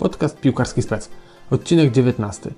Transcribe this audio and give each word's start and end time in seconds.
Podcast 0.00 0.40
Piłkarski 0.40 0.82
Spec. 0.82 1.10
Odcinek 1.50 1.90
19. 1.90 2.50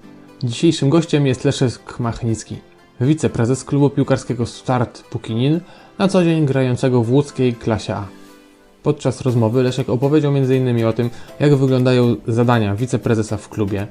Dzisiejszym 0.43 0.91
gościem 0.91 1.27
jest 1.27 1.45
Leszek 1.45 2.01
Machnicki, 2.01 2.57
wiceprezes 3.01 3.65
klubu 3.65 3.91
piłkarskiego 3.91 4.47
Start 4.47 5.03
Pukinin, 5.03 5.61
na 5.99 6.09
co 6.09 6.25
dzień 6.25 6.47
grającego 6.47 7.03
w 7.03 7.13
łódzkiej 7.13 7.55
klasie 7.55 7.95
A. 7.95 8.07
Podczas 8.83 9.21
rozmowy 9.21 9.63
Leszek 9.63 9.89
opowiedział 9.89 10.37
m.in. 10.37 10.87
o 10.87 10.93
tym, 10.93 11.11
jak 11.41 11.55
wyglądają 11.57 12.17
zadania 12.29 12.75
wiceprezesa 12.75 13.37
w 13.37 13.49
klubie, 13.49 13.87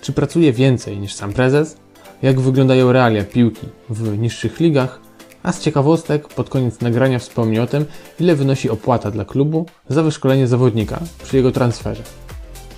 czy 0.00 0.12
pracuje 0.12 0.52
więcej 0.52 0.98
niż 0.98 1.14
sam 1.14 1.32
prezes, 1.32 1.76
jak 2.22 2.40
wyglądają 2.40 2.92
realia 2.92 3.24
piłki 3.24 3.66
w 3.90 4.18
niższych 4.18 4.60
ligach, 4.60 5.00
a 5.42 5.52
z 5.52 5.60
ciekawostek 5.60 6.28
pod 6.28 6.48
koniec 6.48 6.80
nagrania 6.80 7.18
wspomni 7.18 7.58
o 7.58 7.66
tym, 7.66 7.84
ile 8.20 8.36
wynosi 8.36 8.70
opłata 8.70 9.10
dla 9.10 9.24
klubu 9.24 9.66
za 9.88 10.02
wyszkolenie 10.02 10.46
zawodnika 10.46 11.00
przy 11.22 11.36
jego 11.36 11.52
transferze. 11.52 12.23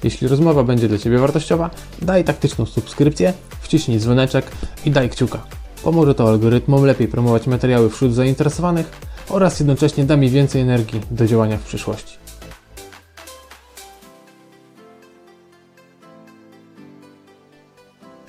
Jeśli 0.05 0.29
rozmowa 0.29 0.65
będzie 0.65 0.89
dla 0.89 0.99
Ciebie 0.99 1.19
wartościowa, 1.19 1.71
daj 2.03 2.25
taktyczną 2.25 2.67
subskrypcję, 2.67 3.33
wciśnij 3.61 3.99
dzwoneczek 3.99 4.51
i 4.85 4.91
daj 4.91 5.11
kciuka. 5.11 5.43
Pomoże 5.85 6.15
to 6.15 6.29
algorytmom 6.29 6.85
lepiej 6.85 7.09
promować 7.09 7.47
materiały 7.47 7.91
wśród 7.91 8.15
zainteresowanych 8.15 8.91
oraz 9.31 9.61
jednocześnie 9.61 10.05
da 10.05 10.17
mi 10.17 10.29
więcej 10.31 10.63
energii 10.63 11.01
do 11.11 11.27
działania 11.27 11.57
w 11.57 11.63
przyszłości. 11.63 12.17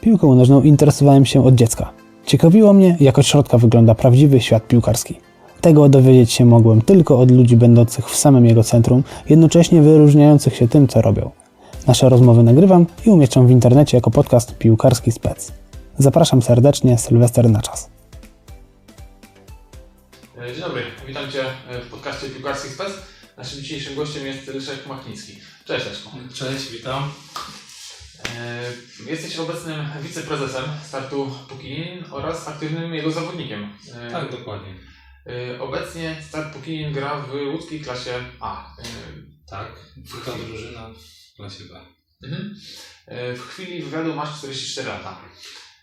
Piłką 0.02 0.36
nożną 0.36 0.62
interesowałem 0.62 1.26
się 1.26 1.46
od 1.46 1.56
dziecka. 1.56 1.94
Ciekawiło 2.26 2.74
mnie, 2.74 2.98
jak 3.00 3.20
od 3.20 3.26
środka 3.26 3.58
wygląda 3.58 3.96
prawdziwy 3.96 4.42
świat 4.42 4.68
piłkarski. 4.68 5.20
Tego 5.62 5.90
dowiedzieć 5.90 6.32
się 6.32 6.46
mogłem 6.46 6.82
tylko 6.82 7.20
od 7.20 7.32
ludzi 7.32 7.58
będących 7.58 8.10
w 8.10 8.16
samym 8.16 8.46
jego 8.46 8.64
centrum, 8.64 9.04
jednocześnie 9.30 9.82
wyróżniających 9.82 10.56
się 10.56 10.68
tym, 10.68 10.88
co 10.88 11.02
robią. 11.02 11.32
Nasze 11.88 12.10
rozmowy 12.10 12.44
nagrywam 12.44 12.86
i 13.06 13.10
umieszczam 13.10 13.48
w 13.48 13.52
internecie 13.52 13.98
jako 13.98 14.12
podcast 14.12 14.58
Piłkarski 14.58 15.12
Spec. 15.12 15.52
Zapraszam 15.98 16.42
serdecznie, 16.42 16.98
Sylwester 16.98 17.50
na 17.50 17.62
czas. 17.62 17.90
E, 20.38 20.54
Dzień 20.54 20.62
dobry, 20.62 20.84
witam 21.08 21.32
Cię 21.32 21.44
w 21.88 21.90
podcaście 21.92 22.30
Piłkarski 22.30 22.70
Spec. 22.70 22.92
Naszym 23.38 23.60
dzisiejszym 23.62 23.96
gościem 23.96 24.26
jest 24.26 24.48
Leszek 24.48 24.88
Machnicki. 24.88 25.34
Cześć 25.66 25.86
Leszku. 25.86 26.10
Cześć, 26.34 26.72
witam. 26.72 27.12
E, 28.40 29.10
Jesteś 29.10 29.38
obecnym 29.40 29.86
wiceprezesem 30.04 30.64
startu 30.84 31.32
Pukinin 31.50 32.04
oraz 32.12 32.48
aktywnym 32.48 32.94
jego 32.96 33.12
zawodnikiem. 33.12 33.70
E, 33.96 34.12
Tak, 34.12 34.32
dokładnie. 34.32 34.74
e, 35.56 35.62
Obecnie 35.62 36.16
start 36.30 36.54
Pukinin 36.54 36.94
gra 36.94 37.20
w 37.22 37.54
łódzkiej 37.54 37.80
klasie 37.82 38.12
A. 38.40 38.76
E, 38.78 38.84
Tak, 39.50 39.68
druga 39.98 40.32
drużyna 40.48 40.90
w 41.38 41.68
B. 41.70 41.80
mhm. 42.24 42.56
E, 43.08 43.34
W 43.36 43.42
chwili 43.42 43.84
wywiadu 43.84 44.16
masz 44.16 44.38
44 44.38 44.88
lata. 44.90 45.22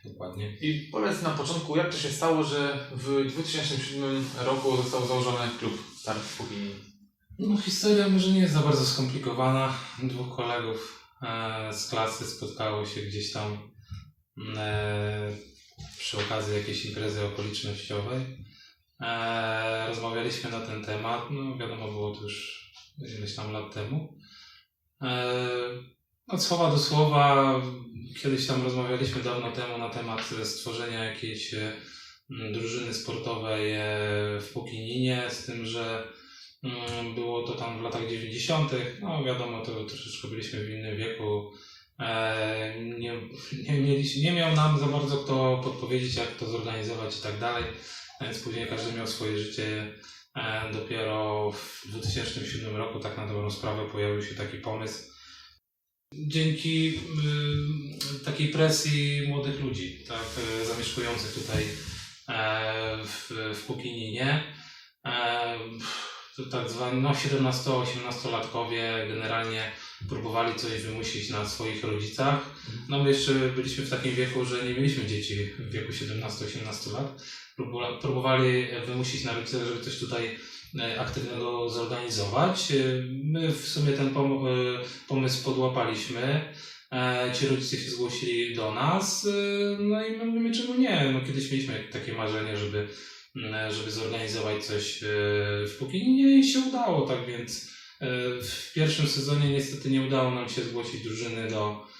Dokładnie. 0.05 0.57
I 0.61 0.89
powiedz 0.93 1.23
na 1.23 1.31
początku, 1.31 1.77
jak 1.77 1.91
to 1.93 1.99
się 1.99 2.11
stało, 2.11 2.45
że 2.45 2.89
w 2.93 3.27
2007 3.33 4.25
roku 4.39 4.77
został 4.77 5.07
założony 5.07 5.49
klub 5.59 5.85
Start 5.99 6.37
Pukinin? 6.39 6.71
No, 7.39 7.57
historia 7.57 8.09
może 8.09 8.31
nie 8.31 8.41
jest 8.41 8.55
za 8.55 8.61
bardzo 8.61 8.87
skomplikowana. 8.87 9.75
Dwóch 10.03 10.37
kolegów 10.37 11.05
e, 11.23 11.75
z 11.75 11.89
klasy 11.89 12.27
spotkało 12.27 12.87
się 12.87 13.01
gdzieś 13.03 13.33
tam 13.33 13.59
e, 14.57 15.37
przy 15.99 16.19
okazji 16.19 16.55
jakiejś 16.55 16.85
imprezy 16.87 17.25
okolicznościowej. 17.27 18.45
Rozmawialiśmy 19.89 20.51
na 20.51 20.61
ten 20.61 20.85
temat. 20.85 21.23
No, 21.31 21.57
wiadomo, 21.59 21.89
było 21.89 22.15
to 22.15 22.23
już 22.23 22.65
ileś 23.19 23.35
tam 23.35 23.53
lat 23.53 23.75
temu. 23.75 24.19
E, 25.05 25.39
od 26.29 26.43
słowa 26.43 26.71
do 26.71 26.79
słowa, 26.79 27.55
kiedyś 28.23 28.47
tam 28.47 28.63
rozmawialiśmy 28.63 29.23
dawno 29.23 29.53
temu 29.53 29.79
na 29.79 29.89
temat 29.89 30.21
stworzenia 30.45 31.05
jakiejś 31.05 31.55
e, 31.55 31.73
drużyny 32.53 32.95
sportowej 32.95 33.73
e, 33.73 33.81
w 34.41 34.51
Pukininie, 34.53 35.23
z 35.29 35.47
tym, 35.47 35.67
że 35.67 36.09
mm, 36.63 37.15
było 37.15 37.43
to 37.43 37.53
tam 37.53 37.79
w 37.79 37.83
latach 37.83 38.09
90. 38.09 38.73
No 39.01 39.25
wiadomo, 39.25 39.67
to 39.67 39.85
troszeczkę 39.85 40.29
byliśmy 40.29 40.65
w 40.65 40.71
innym 40.71 40.97
wieku. 40.97 41.53
Nie, 42.99 43.13
nie, 43.69 43.81
mieliśmy, 43.81 44.23
nie 44.23 44.33
miał 44.33 44.57
nam 44.57 44.79
za 44.79 44.87
bardzo 44.87 45.17
kto 45.17 45.61
podpowiedzieć, 45.65 46.15
jak 46.15 46.37
to 46.37 46.47
zorganizować 46.47 47.19
i 47.19 47.23
tak 47.23 47.39
dalej. 47.39 47.65
Więc 48.21 48.39
później 48.39 48.67
każdy 48.67 48.93
miał 48.93 49.07
swoje 49.07 49.39
życie. 49.39 49.95
E, 50.37 50.73
Dopiero 50.73 51.53
w 51.53 51.89
2007 51.89 52.77
roku, 52.77 53.01
tak 53.01 53.17
na 53.17 53.27
dobrą 53.27 53.51
sprawę, 53.51 53.87
pojawił 53.93 54.23
się 54.23 54.35
taki 54.35 54.59
pomysł. 54.59 55.15
Dzięki 56.13 57.01
y, 58.21 58.25
takiej 58.25 58.49
presji 58.49 59.29
młodych 59.29 59.61
ludzi, 59.61 60.05
tak, 60.09 60.27
y, 60.63 60.67
zamieszkujących 60.67 61.35
tutaj 61.35 61.65
e, 62.29 63.05
w, 63.05 63.31
w 63.55 63.67
Pukininie. 63.67 64.43
E, 65.05 65.59
to 66.37 66.45
tak 66.45 66.71
zwani 66.71 67.03
no, 67.03 67.11
17-18-latkowie 67.13 69.09
generalnie 69.09 69.73
próbowali 70.09 70.55
coś 70.55 70.83
wymusić 70.83 71.31
na 71.31 71.49
swoich 71.49 71.85
rodzicach. 71.85 72.41
No 72.89 73.03
my 73.03 73.11
jeszcze 73.11 73.33
byliśmy 73.35 73.85
w 73.85 73.91
takim 73.91 74.15
wieku, 74.15 74.45
że 74.45 74.65
nie 74.65 74.75
mieliśmy 74.75 75.07
dzieci 75.07 75.45
w 75.59 75.71
wieku 75.71 75.93
17-18 75.93 76.93
lat. 76.93 77.23
Próbowali- 77.57 77.99
Próbowali 78.01 78.67
wymusić 78.87 79.25
na 79.25 79.33
rodzicach, 79.35 79.65
żeby 79.65 79.81
coś 79.85 79.99
tutaj 79.99 80.31
e, 80.79 81.01
aktywnego 81.01 81.69
zorganizować. 81.71 82.71
E, 82.73 82.75
My 83.25 83.53
w 83.53 83.69
sumie 83.69 83.93
ten 83.93 84.15
pom- 84.15 84.47
e, 84.49 84.85
pomysł 85.09 85.45
podłapaliśmy. 85.45 86.53
E, 86.93 87.33
Ci 87.41 87.47
rodzice 87.47 87.77
się 87.77 87.91
zgłosili 87.91 88.55
do 88.57 88.75
nas, 88.75 89.27
e, 89.27 89.83
no 89.83 90.07
i 90.07 90.17
my 90.17 90.25
mówimy, 90.27 90.55
czemu 90.55 90.75
nie? 90.75 91.11
No, 91.13 91.21
kiedyś 91.27 91.51
mieliśmy 91.53 91.89
takie 91.93 92.13
marzenie, 92.13 92.57
żeby, 92.57 92.89
m, 93.37 93.73
żeby 93.73 93.91
zorganizować 93.91 94.65
coś 94.65 95.03
e, 95.03 95.07
w 95.67 95.77
Pukinie 95.79 96.39
i 96.39 96.45
się 96.45 96.59
udało, 96.59 97.07
tak 97.09 97.27
więc 97.27 97.71
e, 98.01 98.07
w 98.43 98.73
pierwszym 98.75 99.07
sezonie 99.09 99.49
niestety 99.51 99.91
nie 99.91 100.03
udało 100.03 100.31
nam 100.31 100.49
się 100.49 100.63
zgłosić 100.63 101.03
drużyny 101.05 101.51
do, 101.51 101.71
e, 101.71 101.94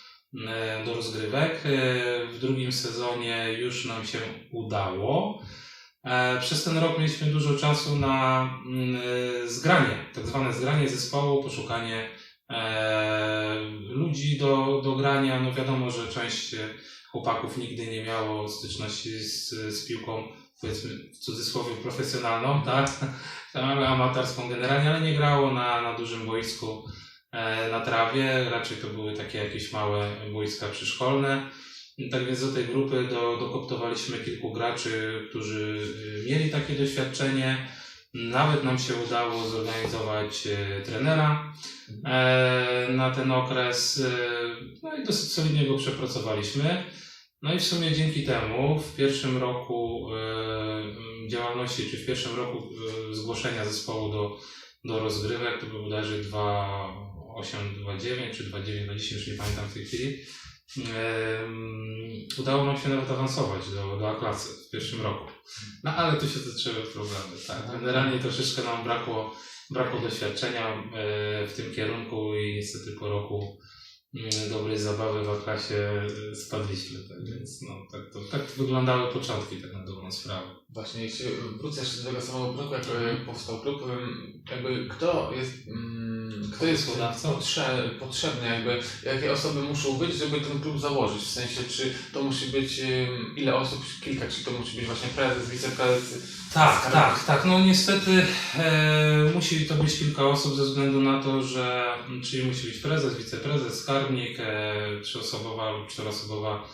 do 0.85 0.95
rozgrywek. 0.95 1.53
E, 1.67 2.27
W 2.27 2.39
drugim 2.41 2.73
sezonie 2.73 3.53
już 3.59 3.85
nam 3.85 4.07
się 4.07 4.19
udało. 4.53 5.43
E, 6.05 6.41
Przez 6.41 6.65
ten 6.65 6.79
rok 6.79 6.99
mieliśmy 6.99 7.27
dużo 7.27 7.59
czasu 7.59 7.97
na 7.99 8.43
mm, 8.67 8.97
e, 9.45 9.49
zgranie, 9.49 9.97
tak 10.15 10.27
zwane 10.27 10.53
zgranie 10.53 10.89
zespołu, 10.89 11.43
poszukanie 11.43 12.09
e, 12.51 13.61
ludzi 13.89 14.39
do, 14.39 14.81
do 14.85 14.97
grania. 14.97 15.41
No 15.41 15.53
wiadomo, 15.53 15.91
że 15.91 16.09
część 16.09 16.55
e, 16.55 16.69
chłopaków 17.11 17.59
nigdy 17.59 17.87
nie 17.87 18.05
miało 18.05 18.49
styczności 18.49 19.19
z, 19.19 19.49
z 19.51 19.87
piłką, 19.89 20.23
powiedzmy 20.61 20.91
w 21.13 21.19
cudzysłowie 21.19 21.75
profesjonalną, 21.83 22.63
tak? 22.63 22.91
Amatorską 23.89 24.49
generalnie, 24.49 24.91
ale 24.91 25.01
nie 25.01 25.15
grało 25.17 25.51
na, 25.53 25.83
na 25.83 25.99
dużym 25.99 26.27
boisku 26.27 26.85
e, 26.89 27.04
na 27.71 27.81
trawie. 27.81 28.51
Raczej 28.51 28.77
to 28.77 28.87
były 28.87 29.13
takie 29.13 29.39
jakieś 29.39 29.73
małe 29.73 30.11
boiska 30.33 30.69
przyszkolne. 30.69 31.51
Tak 32.11 32.27
więc 32.27 32.41
do 32.41 32.53
tej 32.53 32.65
grupy 32.65 33.05
do, 33.11 33.37
dokoptowaliśmy 33.37 34.19
kilku 34.19 34.53
graczy, 34.53 35.23
którzy 35.31 35.81
mieli 36.27 36.51
takie 36.51 36.75
doświadczenie. 36.75 37.69
Nawet 38.15 38.65
nam 38.65 38.79
się 38.79 38.95
udało 38.95 39.49
zorganizować 39.49 40.47
e, 40.47 40.81
trenera 40.83 41.55
e, 42.05 42.87
na 42.91 43.11
ten 43.11 43.33
okres. 43.33 44.01
E, 44.01 44.11
no 44.83 44.97
i 44.97 45.05
dosyć 45.05 45.33
solidnie 45.33 45.67
go 45.67 45.79
przepracowaliśmy. 45.79 46.85
No 47.43 47.55
i 47.55 47.59
w 47.59 47.65
sumie 47.65 47.93
dzięki 47.93 48.27
temu 48.27 48.79
w 48.79 48.97
pierwszym 48.97 49.39
roku 49.39 50.09
e, 50.15 51.29
działalności, 51.29 51.91
czy 51.91 51.97
w 51.97 52.07
pierwszym 52.07 52.37
roku 52.37 52.59
e, 53.11 53.15
zgłoszenia 53.15 53.65
zespołu 53.65 54.13
do, 54.13 54.39
do 54.85 54.99
rozgrywek, 54.99 55.61
to 55.61 55.67
był 55.67 55.83
bodajże 55.83 56.19
2.8-2.9 57.37 58.37
czy 58.37 58.51
2.9-10, 58.51 59.15
już 59.15 59.27
nie 59.27 59.35
pamiętam 59.35 59.69
w 59.69 59.75
tej 59.75 59.85
chwili. 59.85 60.25
Udało 62.39 62.65
nam 62.65 62.79
się 62.79 62.89
nawet 62.89 63.11
awansować 63.11 63.71
do, 63.75 63.97
do 63.97 64.11
A-klasy 64.11 64.49
w 64.67 64.71
pierwszym 64.71 65.03
roku. 65.03 65.31
No 65.85 65.97
ale 65.97 66.21
tu 66.21 66.29
się 66.29 66.39
zaczęły 66.39 66.87
problemy. 66.87 67.37
Tak. 67.47 67.71
Generalnie 67.71 68.19
troszeczkę 68.19 68.63
nam 68.63 68.85
brakło, 68.85 69.37
brakło 69.71 70.01
doświadczenia 70.01 70.69
e, 70.69 71.47
w 71.47 71.53
tym 71.57 71.75
kierunku 71.75 72.35
i 72.35 72.55
niestety 72.55 72.93
po 72.93 73.09
roku 73.09 73.59
mm, 74.15 74.51
dobrej 74.51 74.79
zabawy 74.79 75.25
w 75.25 75.29
A-klasie 75.29 76.03
e, 76.33 76.35
spadliśmy. 76.35 76.99
Tak 77.09 77.25
więc 77.25 77.63
no, 77.63 77.87
tak, 77.93 78.13
to, 78.13 78.21
tak 78.31 78.43
wyglądały 78.57 79.13
początki 79.13 79.57
tak 79.57 79.73
na 79.73 79.85
dobrą 79.85 80.13
sprawę. 80.13 80.47
Właśnie, 80.71 81.03
jeśli 81.03 81.27
wrócę 81.61 81.81
jeszcze 81.81 82.03
do 82.03 82.09
tego 82.09 82.21
samego 82.21 82.53
początku, 82.53 82.75
jak 82.75 83.21
e, 83.23 83.27
powstał 83.27 83.61
klub, 83.61 83.83
jakby 84.51 84.89
kto 84.89 85.33
jest 85.37 85.53
mm, 85.69 86.14
kto 86.53 86.67
jest 86.67 86.85
Pomysłodawca? 86.87 87.29
potrze, 88.01 88.31
jakby 88.49 88.83
jakie 89.03 89.33
osoby 89.33 89.61
muszą 89.63 89.99
być, 89.99 90.15
żeby 90.15 90.41
ten 90.41 90.61
klub 90.61 90.81
założyć? 90.81 91.23
W 91.23 91.31
sensie, 91.31 91.61
czy 91.71 91.95
to 92.13 92.23
musi 92.23 92.47
być 92.47 92.81
ile 93.37 93.55
osób? 93.55 93.85
Kilka, 94.01 94.29
czy 94.29 94.45
to 94.45 94.51
musi 94.51 94.77
być 94.77 94.87
właśnie 94.87 95.09
prezes, 95.09 95.51
wiceprezes? 95.51 96.23
Tak, 96.55 96.93
tak, 96.93 97.25
tak. 97.25 97.45
No 97.45 97.61
niestety 97.61 98.27
e, 98.59 99.31
musi 99.35 99.67
to 99.67 99.75
być 99.75 99.99
kilka 99.99 100.27
osób 100.27 100.57
ze 100.57 100.65
względu 100.65 101.01
na 101.01 101.23
to, 101.23 101.43
że 101.43 101.85
czyli 102.23 102.47
musi 102.47 102.67
być 102.67 102.79
prezes, 102.79 103.17
wiceprezes, 103.19 103.81
skarbnik, 103.81 104.41
e, 104.41 105.01
trzyosobowa 105.03 105.71
lub 105.71 105.89
czteroosobowa 105.89 106.69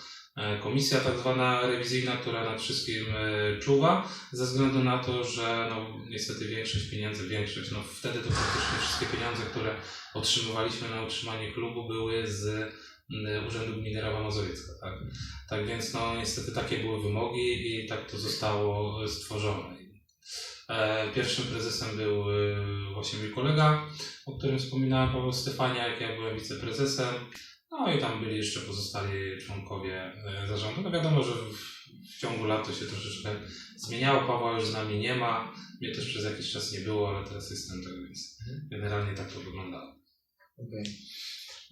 komisja 0.62 1.00
tak 1.00 1.19
zwana 1.19 1.67
rewizyjna, 1.67 2.17
która 2.17 2.44
nad 2.44 2.62
wszystkim 2.62 3.05
e, 3.17 3.59
czuwa, 3.59 4.09
ze 4.32 4.44
względu 4.44 4.85
na 4.85 4.99
to, 4.99 5.25
że 5.25 5.67
no, 5.71 6.05
niestety 6.09 6.44
większość 6.44 6.91
pieniędzy, 6.91 7.29
większość, 7.29 7.71
no 7.71 7.79
wtedy 7.82 8.19
to 8.19 8.29
praktycznie 8.29 8.79
wszystkie 8.81 9.06
pieniądze, 9.06 9.43
które 9.50 9.75
otrzymywaliśmy 10.15 10.88
na 10.88 11.03
utrzymanie 11.03 11.53
klubu 11.53 11.88
były 11.88 12.27
z 12.27 12.73
Urzędu 13.49 13.81
Gminy 13.81 14.00
Rawa 14.00 14.23
Mazowiecka, 14.23 14.73
tak? 14.81 14.94
Tak 15.49 15.67
więc 15.67 15.94
no 15.94 16.17
niestety 16.17 16.53
takie 16.53 16.79
były 16.79 17.03
wymogi 17.03 17.76
i 17.85 17.88
tak 17.88 18.11
to 18.11 18.19
zostało 18.19 19.09
stworzone. 19.09 19.76
E, 20.69 21.12
Pierwszym 21.15 21.44
prezesem 21.44 21.97
był 21.97 22.23
e, 22.31 22.35
właśnie 22.94 23.19
mój 23.19 23.31
kolega, 23.31 23.87
o 24.26 24.38
którym 24.38 24.59
wspominałem, 24.59 25.12
Paweł 25.12 25.33
Stefaniak, 25.33 26.00
ja 26.00 26.17
byłem 26.17 26.38
wiceprezesem. 26.38 27.15
No 27.71 27.95
i 27.95 28.01
tam 28.01 28.21
byli 28.21 28.37
jeszcze 28.37 28.61
pozostali 28.61 29.39
członkowie 29.47 30.03
e, 30.03 30.47
zarządu. 30.49 30.81
No 30.83 30.91
wiadomo, 30.91 31.23
że 31.23 31.33
w, 31.33 31.55
w 32.17 32.19
ciągu 32.21 32.45
lat 32.45 32.67
to 32.67 32.73
się 32.73 32.85
troszeczkę 32.85 33.31
zmieniało. 33.77 34.27
Pawła 34.27 34.53
już 34.53 34.69
z 34.69 34.73
nami 34.73 34.99
nie 34.99 35.15
ma. 35.15 35.55
Mnie 35.81 35.95
też 35.95 36.07
przez 36.07 36.25
jakiś 36.25 36.53
czas 36.53 36.73
nie 36.73 36.81
było, 36.81 37.17
ale 37.17 37.29
teraz 37.29 37.51
jestem 37.51 37.85
tak 37.85 37.93
więc 38.05 38.39
generalnie 38.71 39.15
tak 39.15 39.33
to 39.33 39.41
wyglądało. 39.41 39.95
Okej. 40.59 40.85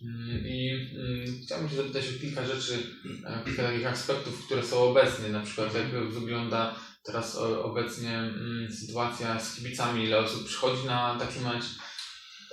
Mm, 0.03 0.47
I 0.47 0.71
mm, 0.71 1.43
chciałbym 1.43 1.69
Cię 1.69 1.77
zapytać 1.77 2.05
o 2.09 2.21
kilka 2.21 2.47
rzeczy, 2.47 2.79
e, 3.27 3.45
kilka 3.45 3.63
takich 3.63 3.87
aspektów, 3.87 4.47
które 4.47 4.63
są 4.63 4.79
obecnie, 4.79 5.29
na 5.29 5.41
przykład 5.41 5.75
jak 5.75 6.11
wygląda 6.11 6.81
teraz 7.05 7.37
obecnie 7.37 8.19
mm, 8.19 8.73
sytuacja 8.73 9.41
z 9.41 9.57
kibicami, 9.57 10.05
ile 10.05 10.19
osób 10.19 10.47
przychodzi 10.47 10.87
na 10.87 11.19
taki 11.19 11.41
mecz 11.41 11.65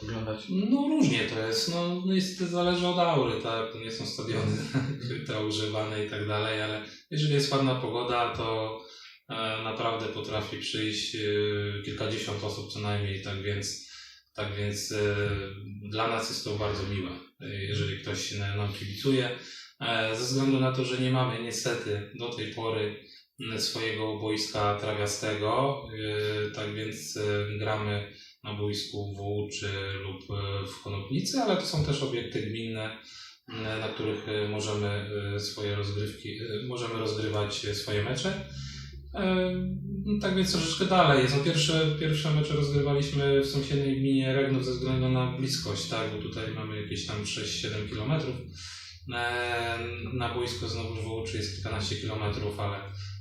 oglądać. 0.02 0.40
No 0.50 0.88
różnie 0.88 1.20
to 1.20 1.48
jest. 1.48 1.72
No 1.76 2.04
niestety 2.06 2.48
zależy 2.52 2.88
od 2.88 2.98
aury, 3.00 3.42
tak? 3.42 3.72
To 3.74 3.80
nie 3.80 3.92
są 3.92 4.06
stadiony 4.06 4.58
kryte, 5.08 5.46
używane 5.46 6.06
i 6.06 6.10
tak 6.10 6.28
dalej, 6.28 6.62
ale 6.62 6.86
jeżeli 7.12 7.34
jest 7.34 7.52
ładna 7.52 7.76
pogoda, 7.76 8.34
to 8.38 8.80
e, 9.30 9.64
naprawdę 9.64 10.06
potrafi 10.06 10.58
przyjść 10.58 11.16
e, 11.16 11.20
kilkadziesiąt 11.86 12.44
osób 12.44 12.72
co 12.74 12.80
najmniej, 12.80 13.22
tak 13.24 13.42
więc 13.44 13.86
tak 14.36 14.56
więc 14.56 14.92
e, 14.92 15.16
dla 15.90 16.08
nas 16.08 16.30
jest 16.30 16.44
to 16.44 16.56
bardzo 16.56 16.84
miłe, 16.84 17.10
jeżeli 17.40 18.00
ktoś 18.02 18.32
na- 18.32 18.56
nam 18.56 18.74
kibicuje. 18.74 19.30
Ze 20.14 20.26
względu 20.26 20.60
na 20.60 20.72
to, 20.72 20.86
że 20.86 20.98
nie 20.98 21.12
mamy 21.12 21.44
niestety 21.44 22.12
do 22.20 22.30
tej 22.30 22.54
pory 22.54 23.04
m, 23.40 23.62
swojego 23.62 24.20
boiska 24.20 24.78
trawiastego, 24.80 25.84
tak 26.56 26.74
więc 26.74 27.20
gramy 27.60 28.14
na 28.46 28.54
boisku 28.54 29.14
w 29.16 29.20
Łuczy 29.20 29.70
lub 30.04 30.22
e, 30.32 30.68
w 30.68 30.84
Konopnicy, 30.84 31.40
ale 31.40 31.56
to 31.58 31.66
są 31.66 31.86
też 31.86 32.04
obiekty 32.04 32.42
gminne, 32.42 32.98
m, 33.50 33.64
na 33.80 33.88
których 33.88 34.30
e, 34.30 34.48
możemy 34.50 35.10
swoje 35.40 35.76
rozgrywki, 35.76 36.40
możemy 36.68 37.00
rozgrywać 37.00 37.54
swoje 37.74 38.04
mecze. 38.04 38.48
No 40.06 40.22
Tak 40.22 40.36
więc 40.36 40.52
troszeczkę 40.52 40.86
dalej. 40.86 41.26
No 41.38 41.44
pierwsze, 41.44 41.96
pierwsze 42.00 42.32
mecze 42.32 42.54
rozgrywaliśmy 42.54 43.42
w 43.42 43.46
sąsiedniej 43.46 44.00
gminie 44.00 44.34
Regnów 44.34 44.66
ze 44.66 44.72
względu 44.72 45.10
na 45.10 45.32
bliskość, 45.38 45.88
tak, 45.88 46.12
bo 46.12 46.22
tutaj 46.22 46.52
mamy 46.56 46.82
jakieś 46.82 47.06
tam 47.06 47.24
6-7 47.24 47.90
kilometrów. 47.90 48.36
E, 49.14 49.80
Na 50.14 50.34
boisko 50.34 50.70
znowu 50.70 50.96
w 50.96 51.08
Łuczy 51.08 51.38
jest 51.38 51.56
kilkanaście 51.56 51.96
kilometrów, 51.96 52.60
ale 52.60 52.78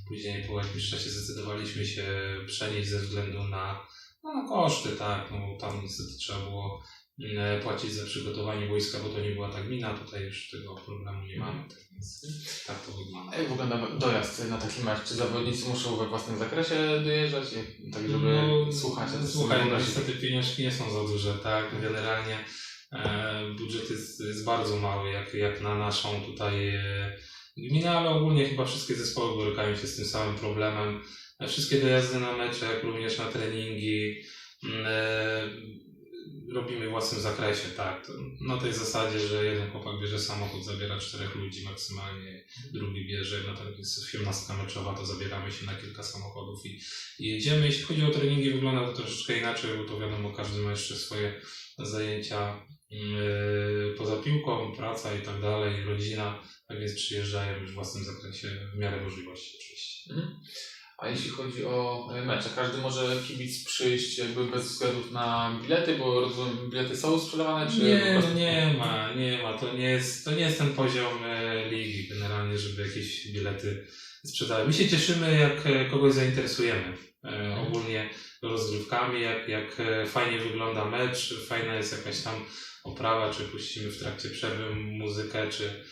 później 0.07 0.43
po 0.47 0.59
jakimś 0.59 0.89
czasie 0.89 1.09
zdecydowaliśmy 1.09 1.85
się 1.85 2.03
przenieść 2.47 2.89
ze 2.89 2.99
względu 2.99 3.43
na 3.43 3.79
no, 4.25 4.33
na 4.33 4.49
koszty, 4.49 4.89
tak, 4.89 5.31
no 5.31 5.37
bo 5.37 5.57
tam 5.57 5.81
niestety 5.81 6.17
trzeba 6.19 6.39
było 6.39 6.83
mm, 7.19 7.61
płacić 7.61 7.93
za 7.93 8.05
przygotowanie 8.05 8.67
wojska, 8.67 8.99
bo 8.99 9.09
to 9.09 9.19
nie 9.19 9.29
była 9.29 9.49
ta 9.51 9.63
gmina, 9.63 9.93
tutaj 9.93 10.23
już 10.23 10.49
tego 10.49 10.75
problemu 10.75 11.25
nie 11.25 11.39
mamy, 11.39 11.69
tak 11.69 11.79
więc 11.91 12.21
tak 12.67 12.85
to 12.85 12.91
wygląda. 12.91 13.37
Jak 13.37 13.49
wygląda 13.49 13.97
dojazd 13.97 14.49
na 14.49 14.57
taki 14.57 14.83
mecz? 14.83 15.03
Czy 15.07 15.13
zawodnicy 15.13 15.69
muszą 15.69 15.95
we 15.95 16.07
własnym 16.07 16.39
zakresie 16.39 16.75
dojeżdżać, 17.03 17.45
tak 17.93 18.09
żeby 18.09 18.41
No, 18.65 18.73
słuchać? 18.73 19.09
Słuchaj, 19.31 19.69
no, 19.69 19.77
niestety 19.77 20.11
pieniążki 20.13 20.63
nie 20.63 20.71
są 20.71 20.91
za 20.91 20.99
duże, 21.13 21.33
tak, 21.33 21.81
generalnie 21.81 22.39
e, 22.93 23.41
budżet 23.57 23.89
jest, 23.89 24.19
jest 24.19 24.45
bardzo 24.45 24.77
mały, 24.77 25.09
jak, 25.11 25.33
jak 25.33 25.61
na 25.61 25.75
naszą 25.75 26.21
tutaj 26.21 26.69
e, 26.69 27.17
gminę, 27.57 27.91
ale 27.91 28.09
ogólnie 28.09 28.49
chyba 28.49 28.65
wszystkie 28.65 28.95
zespoły 28.95 29.35
borykają 29.35 29.75
się 29.75 29.87
z 29.87 29.95
tym 29.95 30.05
samym 30.05 30.35
problemem. 30.35 31.01
E, 31.39 31.47
Wszystkie 31.47 31.81
dojazdy 31.81 32.19
na 32.19 32.37
mecze, 32.37 32.65
jak 32.65 32.83
również 32.83 33.17
na 33.17 33.25
treningi 33.25 34.21
mm, 34.63 34.85
e, 34.85 35.49
robimy 36.53 36.87
w 36.87 36.89
własnym 36.89 37.21
zakresie, 37.21 37.69
tak. 37.69 38.11
Na 38.41 38.57
tej 38.57 38.73
zasadzie, 38.73 39.19
że 39.19 39.45
jeden 39.45 39.71
chłopak 39.71 40.01
bierze 40.01 40.19
samochód, 40.19 40.65
zabiera 40.65 40.99
czterech 40.99 41.35
ludzi 41.35 41.65
maksymalnie, 41.65 42.45
drugi 42.73 43.07
bierze, 43.07 43.39
no 43.47 43.53
tak 43.57 43.77
jest 43.77 44.03
18 44.03 44.53
meczowa, 44.53 44.93
to 44.93 45.05
zabieramy 45.05 45.51
się 45.51 45.65
na 45.65 45.75
kilka 45.75 46.03
samochodów 46.03 46.65
i, 46.65 46.79
i 47.19 47.27
jedziemy. 47.27 47.65
Jeśli 47.65 47.83
chodzi 47.83 48.03
o 48.03 48.11
treningi, 48.11 48.51
wygląda 48.51 48.85
to 48.87 48.93
troszeczkę 48.93 49.37
inaczej, 49.37 49.77
bo 49.77 49.83
to 49.83 49.99
wiadomo, 49.99 50.31
każdy 50.31 50.61
ma 50.61 50.71
jeszcze 50.71 50.95
swoje 50.95 51.41
zajęcia 51.79 52.67
yy, 52.89 53.95
poza 53.97 54.17
piłką, 54.17 54.75
praca 54.75 55.15
i 55.15 55.21
tak 55.21 55.41
dalej, 55.41 55.83
rodzina, 55.83 56.43
tak 56.67 56.79
więc 56.79 56.95
przyjeżdżają 56.95 57.61
już 57.61 57.71
w 57.71 57.75
własnym 57.75 58.03
zakresie 58.03 58.47
w 58.75 58.77
miarę 58.77 59.01
możliwości 59.01 59.57
oczywiście. 59.57 60.13
Mhm. 60.13 60.39
A 60.97 61.09
jeśli 61.09 61.29
chodzi 61.29 61.65
o 61.65 62.09
e, 62.15 62.25
mecze, 62.25 62.49
każdy 62.55 62.77
może 62.77 63.15
kibic 63.27 63.65
przyjść 63.65 64.17
jakby 64.17 64.43
bez 64.43 64.63
względów 64.63 65.11
na 65.11 65.59
bilety, 65.61 65.95
bo 65.95 66.21
rozumiem, 66.21 66.69
bilety 66.69 66.97
są 66.97 67.19
sprzedawane, 67.19 67.71
czy 67.71 67.83
Nie, 67.83 68.11
prostu... 68.13 68.33
nie 68.33 68.75
ma, 68.77 69.13
nie 69.13 69.43
ma. 69.43 69.57
To 69.57 69.73
nie 69.73 69.89
jest, 69.89 70.25
to 70.25 70.31
nie 70.31 70.41
jest 70.41 70.57
ten 70.57 70.73
poziom 70.73 71.23
e, 71.23 71.69
ligi 71.69 72.07
generalnie, 72.07 72.57
żeby 72.57 72.87
jakieś 72.87 73.31
bilety 73.31 73.87
sprzedały. 74.25 74.67
My 74.67 74.73
się 74.73 74.89
cieszymy, 74.89 75.39
jak 75.39 75.65
e, 75.65 75.85
kogoś 75.85 76.13
zainteresujemy. 76.13 76.97
E, 77.23 77.57
ogólnie 77.67 78.09
rozgrywkami, 78.41 79.21
jak, 79.21 79.49
jak 79.49 79.81
fajnie 80.07 80.39
wygląda 80.39 80.85
mecz, 80.85 81.33
fajna 81.47 81.75
jest 81.75 81.97
jakaś 81.97 82.21
tam 82.21 82.45
oprawa, 82.83 83.33
czy 83.33 83.43
puścimy 83.43 83.91
w 83.91 83.99
trakcie 83.99 84.29
przerwy 84.29 84.75
muzykę, 84.75 85.49
czy 85.49 85.83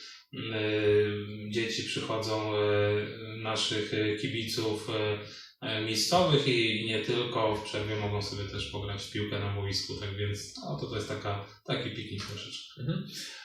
dzieci 1.50 1.84
przychodzą 1.84 2.58
e, 2.58 2.58
naszych 3.38 3.94
e, 3.94 4.16
kibiców 4.16 4.90
e, 4.90 5.20
e, 5.68 5.82
miejscowych 5.82 6.48
i 6.48 6.86
nie 6.86 7.00
tylko. 7.00 7.56
W 7.56 7.64
przerwie 7.64 7.96
mogą 7.96 8.22
sobie 8.22 8.44
też 8.44 8.66
pograć 8.72 9.04
w 9.04 9.12
piłkę 9.12 9.40
na 9.40 9.54
boisku, 9.54 9.94
tak 10.00 10.16
więc 10.18 10.58
no, 10.58 10.78
to, 10.82 10.88
to 10.88 10.96
jest 10.96 11.08
taka, 11.08 11.46
taki 11.66 11.90
piknik 11.90 12.26
troszeczkę. 12.26 12.82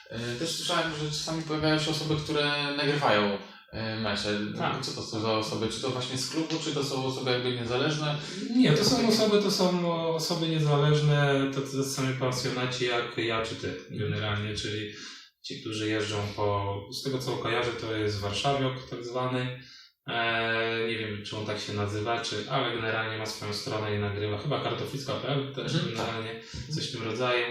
E, 0.09 0.35
Też 0.35 0.49
słyszałem, 0.49 0.91
że 1.03 1.07
czasami 1.09 1.43
pojawiają 1.43 1.79
się 1.79 1.91
osoby, 1.91 2.15
które 2.15 2.73
nagrywają 2.77 3.37
e, 3.71 3.99
mecze. 3.99 4.39
Tak. 4.57 4.85
Co 4.85 4.91
to 4.91 5.01
są 5.01 5.19
za 5.21 5.33
osoby? 5.33 5.67
Czy 5.67 5.81
to 5.81 5.89
właśnie 5.89 6.17
z 6.17 6.29
klubu, 6.29 6.55
czy 6.63 6.73
to 6.73 6.83
są 6.83 7.05
osoby 7.05 7.31
jakby 7.31 7.51
niezależne? 7.51 8.17
Nie, 8.55 8.73
to 8.73 8.85
są 8.85 9.07
osoby, 9.07 9.41
to 9.41 9.51
są 9.51 9.93
osoby 10.15 10.47
niezależne, 10.47 11.51
to, 11.55 11.61
to 11.61 11.83
sami 11.83 12.17
pasjonaci 12.17 12.85
jak 12.85 13.17
ja 13.17 13.45
czy 13.45 13.55
ty 13.55 13.73
generalnie, 13.89 14.55
czyli 14.55 14.93
ci, 15.41 15.61
którzy 15.61 15.89
jeżdżą 15.89 16.17
po, 16.35 16.79
z 16.91 17.03
tego 17.03 17.19
co 17.19 17.37
kojarzę, 17.37 17.71
to 17.71 17.95
jest 17.95 18.19
warszawiok 18.19 18.89
tak 18.89 19.05
zwany. 19.05 19.59
E, 20.07 20.87
nie 20.87 20.97
wiem, 20.97 21.23
czy 21.25 21.37
on 21.37 21.45
tak 21.45 21.59
się 21.59 21.73
nazywa, 21.73 22.21
czy, 22.21 22.51
ale 22.51 22.75
generalnie 22.75 23.17
ma 23.17 23.25
swoją 23.25 23.53
stronę 23.53 23.95
i 23.95 23.99
nagrywa. 23.99 24.37
Chyba 24.37 24.63
kartoflicka.pl 24.63 25.53
też 25.55 25.73
Mhm, 25.73 25.91
generalnie 25.91 26.41
coś 26.75 26.89
w 26.89 26.91
tym 26.91 27.03
rodzaju. 27.03 27.45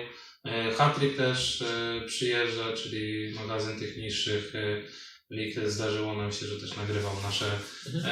E, 0.45 0.73
Hatryk 0.73 1.17
też 1.17 1.63
e, 1.63 2.01
przyjeżdża, 2.07 2.73
czyli 2.73 3.35
magazyn 3.35 3.79
tych 3.79 3.97
niższych 3.97 4.55
e, 4.55 4.83
lig. 5.31 5.69
Zdarzyło 5.69 6.15
nam 6.15 6.33
się, 6.33 6.47
że 6.47 6.61
też 6.61 6.77
nagrywał 6.77 7.13
nasze 7.23 7.47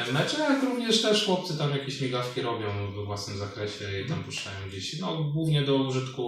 e, 0.09 0.13
mecze, 0.13 0.39
jak 0.39 0.63
również 0.63 1.03
też 1.03 1.25
chłopcy 1.25 1.59
tam 1.59 1.71
jakieś 1.71 2.01
migawki 2.01 2.41
robią 2.41 2.93
we 2.97 3.05
własnym 3.05 3.39
zakresie 3.39 4.01
i 4.01 4.09
tam 4.09 4.25
puszczają 4.25 4.69
gdzieś. 4.69 5.01
No 5.01 5.25
głównie 5.25 5.63
do 5.63 5.77
użytku 5.77 6.23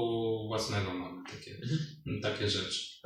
własnego 0.48 0.94
mamy 0.94 1.22
takie, 1.30 1.60
takie 2.22 2.50
rzeczy. 2.50 3.00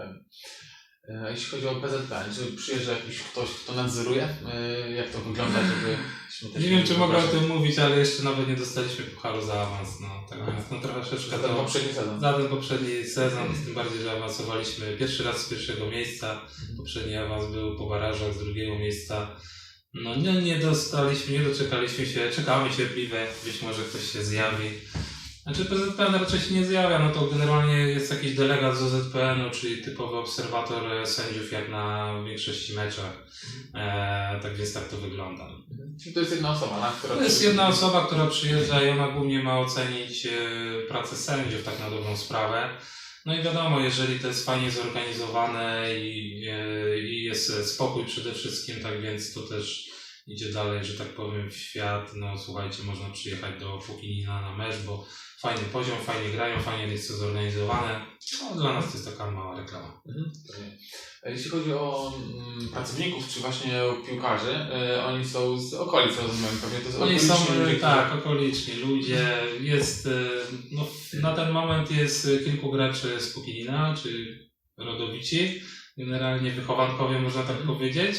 E, 1.12 1.24
A 1.26 1.30
jeśli 1.30 1.50
chodzi 1.50 1.66
o 1.66 1.74
PZP, 1.74 2.24
czy 2.34 2.56
przyjeżdża 2.56 2.92
jakiś 2.92 3.18
ktoś, 3.18 3.48
kto 3.50 3.74
nadzoruje? 3.74 4.28
E, 4.52 4.90
Jak 4.90 5.10
to 5.10 5.18
wygląda, 5.18 5.58
żebyśmy 5.60 6.48
też 6.48 6.62
Nie 6.62 6.70
wiem, 6.70 6.86
czy 6.86 6.98
mogę 6.98 7.18
o 7.18 7.22
tym 7.22 7.48
mówić, 7.48 7.78
ale 7.78 7.98
jeszcze 7.98 8.22
nawet 8.22 8.48
nie 8.48 8.56
dostaliśmy 8.56 9.04
pucharu 9.04 9.46
za 9.46 9.54
awans. 9.54 10.00
No, 10.00 10.26
tak 10.30 10.38
więc 10.46 10.70
no, 10.70 10.88
troszeczkę 10.88 11.30
Za 11.30 11.38
ten 11.38 11.56
poprzedni 11.56 11.92
sezon. 11.92 12.20
Za 12.20 12.32
ten 12.32 12.48
poprzedni 12.48 13.04
sezon, 13.04 13.48
tym 13.64 13.74
bardziej, 13.74 14.02
że 14.02 14.12
awansowaliśmy 14.12 14.96
pierwszy 14.96 15.24
raz 15.24 15.46
z 15.46 15.48
pierwszego 15.48 15.86
miejsca. 15.86 16.40
Poprzedni 16.76 17.16
awans 17.16 17.52
był 17.52 17.76
po 17.76 17.86
barażach 17.86 18.34
z 18.34 18.38
drugiego 18.38 18.78
miejsca. 18.78 19.36
No 19.94 20.16
nie, 20.16 20.32
nie 20.32 20.58
dostaliśmy, 20.58 21.38
nie 21.38 21.44
doczekaliśmy 21.44 22.06
się, 22.06 22.30
czekamy 22.30 22.70
cierpliwie, 22.76 23.26
być 23.44 23.62
może 23.62 23.82
ktoś 23.82 24.12
się 24.12 24.24
zjawi. 24.24 24.70
Znaczy 25.42 25.64
PZPN 25.64 26.14
raczej 26.14 26.40
się 26.40 26.54
nie 26.54 26.66
zjawia, 26.66 26.98
no 26.98 27.10
to 27.10 27.26
generalnie 27.26 27.74
jest 27.74 28.10
jakiś 28.12 28.34
delegat 28.34 28.76
z 28.76 28.82
OZPN-u, 28.82 29.50
czyli 29.50 29.82
typowy 29.82 30.16
obserwator 30.16 30.92
e, 30.92 31.06
sędziów 31.06 31.52
jak 31.52 31.68
na 31.68 32.14
większości 32.26 32.74
meczach. 32.74 33.26
E, 33.74 34.40
tak 34.42 34.56
więc 34.56 34.74
tak 34.74 34.88
to 34.88 34.96
wygląda. 34.96 35.48
Czyli 36.02 36.14
to 36.14 36.20
jest 36.20 36.32
jedna 36.32 36.50
osoba, 36.50 36.80
na 36.80 36.92
która... 36.92 37.16
To 37.16 37.22
jest 37.22 37.42
jedna 37.42 37.68
osoba, 37.68 38.06
która 38.06 38.26
przyjeżdża 38.26 38.82
i 38.82 38.88
ona 38.88 39.08
głównie 39.08 39.42
ma 39.42 39.60
ocenić 39.60 40.26
e, 40.26 40.30
pracę 40.88 41.16
sędziów, 41.16 41.64
tak 41.64 41.80
na 41.80 41.90
dobrą 41.90 42.16
sprawę. 42.16 42.68
No 43.26 43.34
i 43.34 43.42
wiadomo, 43.42 43.80
jeżeli 43.80 44.20
to 44.20 44.28
jest 44.28 44.46
fajnie 44.46 44.70
zorganizowane 44.70 45.94
i, 45.98 46.46
e, 46.48 46.98
i 46.98 47.22
jest 47.22 47.72
spokój 47.74 48.04
przede 48.04 48.32
wszystkim, 48.32 48.80
tak 48.82 49.02
więc 49.02 49.34
to 49.34 49.40
też 49.40 49.92
idzie 50.26 50.52
dalej, 50.52 50.84
że 50.84 50.94
tak 50.94 51.08
powiem, 51.08 51.50
w 51.50 51.56
świat. 51.56 52.10
No 52.14 52.38
słuchajcie, 52.38 52.82
można 52.82 53.10
przyjechać 53.10 53.60
do 53.60 53.78
Pukinina 53.86 54.40
na 54.40 54.56
mecz, 54.56 54.76
bo 54.86 55.06
fajny 55.42 55.64
poziom, 55.72 55.98
fajnie 55.98 56.30
grają, 56.30 56.60
fajnie 56.60 56.92
jest 56.92 57.08
to 57.08 57.14
zorganizowane. 57.14 58.06
No 58.40 58.60
dla 58.60 58.72
nas 58.72 58.86
to 58.86 58.92
jest 58.92 59.10
taka 59.10 59.30
mała 59.30 59.60
reklama. 59.60 60.02
Mhm. 60.08 60.32
A 61.24 61.28
Jeśli 61.28 61.50
chodzi 61.50 61.72
o 61.72 62.12
mm, 62.16 62.68
pracowników, 62.68 63.28
czy 63.28 63.40
właśnie 63.40 63.82
o 63.82 63.92
piłkarzy, 63.92 64.54
e, 64.54 65.04
oni 65.04 65.24
są 65.24 65.58
z 65.58 65.74
okolic, 65.74 66.16
rozumiem, 66.16 66.58
pewnie 66.62 66.78
to 66.78 66.92
są 66.92 67.02
Oni 67.02 67.20
są, 67.20 67.34
ludzie, 67.58 67.76
e, 67.76 67.80
tak, 67.80 68.14
okoliczni 68.14 68.74
ludzie. 68.74 69.36
Jest, 69.60 70.06
e, 70.06 70.10
no, 70.72 70.86
na 71.20 71.36
ten 71.36 71.50
moment 71.50 71.90
jest 71.90 72.26
e, 72.26 72.44
kilku 72.44 72.70
graczy 72.70 73.20
z 73.20 73.32
Pukinina, 73.32 73.96
czy 74.02 74.38
rodowici, 74.78 75.62
generalnie 75.98 76.50
wychowankowie, 76.50 77.18
można 77.18 77.42
tak 77.42 77.56
powiedzieć. 77.56 78.14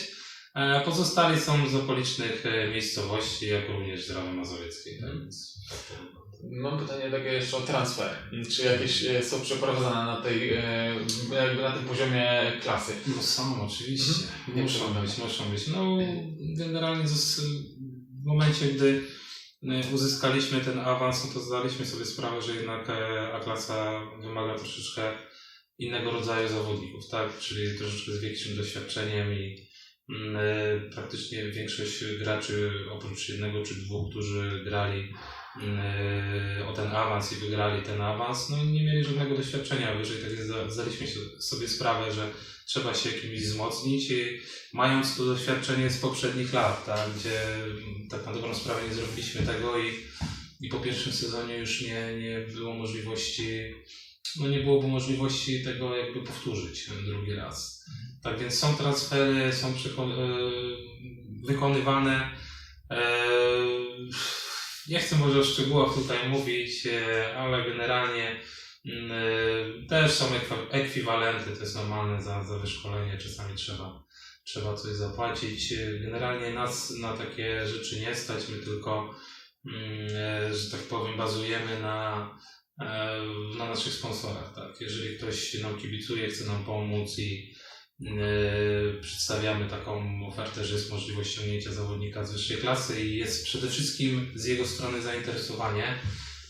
E, 0.56 0.82
Pozostali 0.86 1.40
są 1.40 1.70
z 1.70 1.76
okolicznych 1.76 2.46
e, 2.46 2.68
miejscowości, 2.68 3.48
jak 3.48 3.70
również 3.70 4.08
z 4.08 4.12
Rawy 4.12 4.34
Mazowieckiej. 4.34 5.00
Tak? 5.00 5.20
więc 5.20 5.60
tak 5.70 5.80
wygląda. 6.00 6.24
Mam 6.70 6.80
pytanie 6.80 7.12
takie 7.12 7.34
jeszcze 7.34 7.58
o 7.58 7.62
transfer. 7.62 8.10
Czy 8.52 8.66
jakieś 8.66 9.04
e, 9.04 9.24
są 9.24 9.42
przeprowadzane 9.42 10.06
na 10.06 10.22
tej, 10.22 10.54
jakby 11.32 11.62
na 11.62 11.72
tym 11.72 11.86
poziomie 11.86 12.52
klasy? 12.62 12.94
No 13.16 13.22
są, 13.22 13.66
oczywiście. 13.66 14.12
Mhm. 14.12 14.58
Nie 14.58 14.64
Muszą 14.64 14.94
być, 14.94 15.18
muszą 15.18 15.44
być. 15.46 15.68
No, 15.68 15.98
generalnie 16.58 17.04
w 18.24 18.26
momencie, 18.26 18.66
gdy 18.66 19.04
uzyskaliśmy 19.94 20.62
ten 20.62 20.80
awans, 20.80 21.26
no 21.26 21.34
to 21.34 21.40
zdaliśmy 21.40 21.86
sobie 21.86 22.06
sprawę, 22.06 22.42
że 22.42 22.56
jednak 22.56 22.90
A-klasa 23.34 24.02
wymaga 24.22 24.56
troszeczkę 24.56 25.12
innego 25.78 26.12
rodzaju 26.12 26.50
zawodników, 26.50 27.10
tak? 27.10 27.40
Czyli 27.40 27.78
troszeczkę 27.78 28.12
z 28.12 28.22
większym 28.22 28.58
doświadczeniem 28.58 29.34
i 29.34 29.73
praktycznie 30.94 31.52
większość 31.52 32.06
graczy, 32.20 32.72
oprócz 32.92 33.30
jednego 33.30 33.64
czy 33.64 33.76
dwóch, 33.76 34.10
którzy 34.10 34.62
grali 34.66 35.14
mm, 35.62 35.80
e, 36.60 36.68
o 36.68 36.74
ten 36.74 36.88
awans 36.88 37.32
i 37.32 37.36
wygrali 37.36 37.84
ten 37.84 38.02
awans, 38.02 38.50
no 38.50 38.66
nie 38.66 38.84
mieli 38.84 39.04
żadnego 39.04 39.38
doświadczenia 39.38 39.96
wyżej, 39.96 40.18
tak 40.22 40.72
zdaliśmy 40.72 41.08
sobie 41.40 41.68
sprawę, 41.68 42.14
że 42.14 42.32
trzeba 42.66 42.94
się 42.94 43.10
kimś 43.10 43.42
wzmocnić 43.42 44.12
i 44.12 44.40
mając 44.74 45.18
tu 45.18 45.26
doświadczenie 45.26 45.90
z 45.90 45.98
poprzednich 45.98 46.54
lat, 46.54 46.86
tak, 46.86 47.10
gdzie 47.20 47.56
mm, 47.56 48.08
tak 48.10 48.26
na 48.26 48.34
dobrą 48.34 48.56
sprawę 48.56 48.88
nie 48.88 48.94
zrobiliśmy 48.94 49.42
tego 49.42 49.80
i, 49.80 49.92
i 50.62 50.70
po 50.70 50.80
pierwszym 50.80 51.14
sezonie 51.14 51.58
już 51.58 51.82
nie, 51.82 52.18
nie 52.20 52.40
było 52.40 52.74
możliwości, 52.74 53.74
no 54.40 54.48
nie 54.48 54.60
byłoby 54.60 54.88
możliwości 54.88 55.64
tego 55.64 55.98
jakby 55.98 56.24
powtórzyć 56.24 56.90
drugi 57.06 57.34
raz. 57.34 57.84
Tak 58.24 58.40
więc 58.40 58.60
są 58.60 58.76
transfery, 58.76 59.54
są 59.54 59.68
e, 59.68 59.74
wykonywane. 61.48 62.32
E, 62.92 63.02
Nie 64.88 65.00
chcę 65.00 65.16
może 65.16 65.40
o 65.40 65.44
szczegółach 65.44 65.94
tutaj 65.94 66.30
mówić, 66.30 66.88
e, 66.88 67.38
ale 67.38 67.70
generalnie 67.70 68.40
mm, 68.86 69.88
też 69.88 70.12
są 70.12 70.26
ekwiwalenty, 70.72 71.52
to 71.52 71.60
jest 71.60 71.76
normalne 71.76 72.24
za, 72.24 72.44
za 72.44 72.60
wyszkolenie, 72.60 73.18
czasami 73.18 73.56
trzeba, 73.56 74.04
trzeba 74.44 74.74
coś 74.74 74.96
zapłacić. 74.96 75.74
Generalnie 76.02 76.54
nas 76.54 76.92
na 76.92 77.18
takie 77.18 77.68
rzeczy 77.68 78.00
nie 78.00 78.16
stać, 78.16 78.50
my 78.50 78.58
tylko, 78.58 79.16
mm, 79.66 80.10
że 80.54 80.72
tak 80.72 80.82
powiem, 80.82 81.18
bazujemy 81.18 81.80
na, 81.80 82.30
na 83.58 83.66
naszych 83.70 83.94
sponsorach. 83.94 84.56
Tak? 84.56 84.82
Jeżeli 84.82 85.18
ktoś 85.18 85.54
nam 85.54 85.78
kibicuje, 85.78 86.28
chce 86.28 86.46
nam 86.46 86.66
pomóc 86.66 87.20
i 87.20 87.53
przedstawiamy 89.02 89.70
taką 89.70 90.26
ofertę, 90.28 90.66
że 90.66 90.76
jest 90.76 90.92
możliwość 90.92 91.32
ściągnięcia 91.32 91.74
zawodnika 91.74 92.24
z 92.24 92.34
wyższej 92.34 92.58
klasy 92.58 93.06
i 93.06 93.18
jest 93.18 93.46
przede 93.46 93.70
wszystkim 93.70 94.32
z 94.36 94.46
jego 94.46 94.68
strony 94.68 95.02
zainteresowanie, 95.02 96.00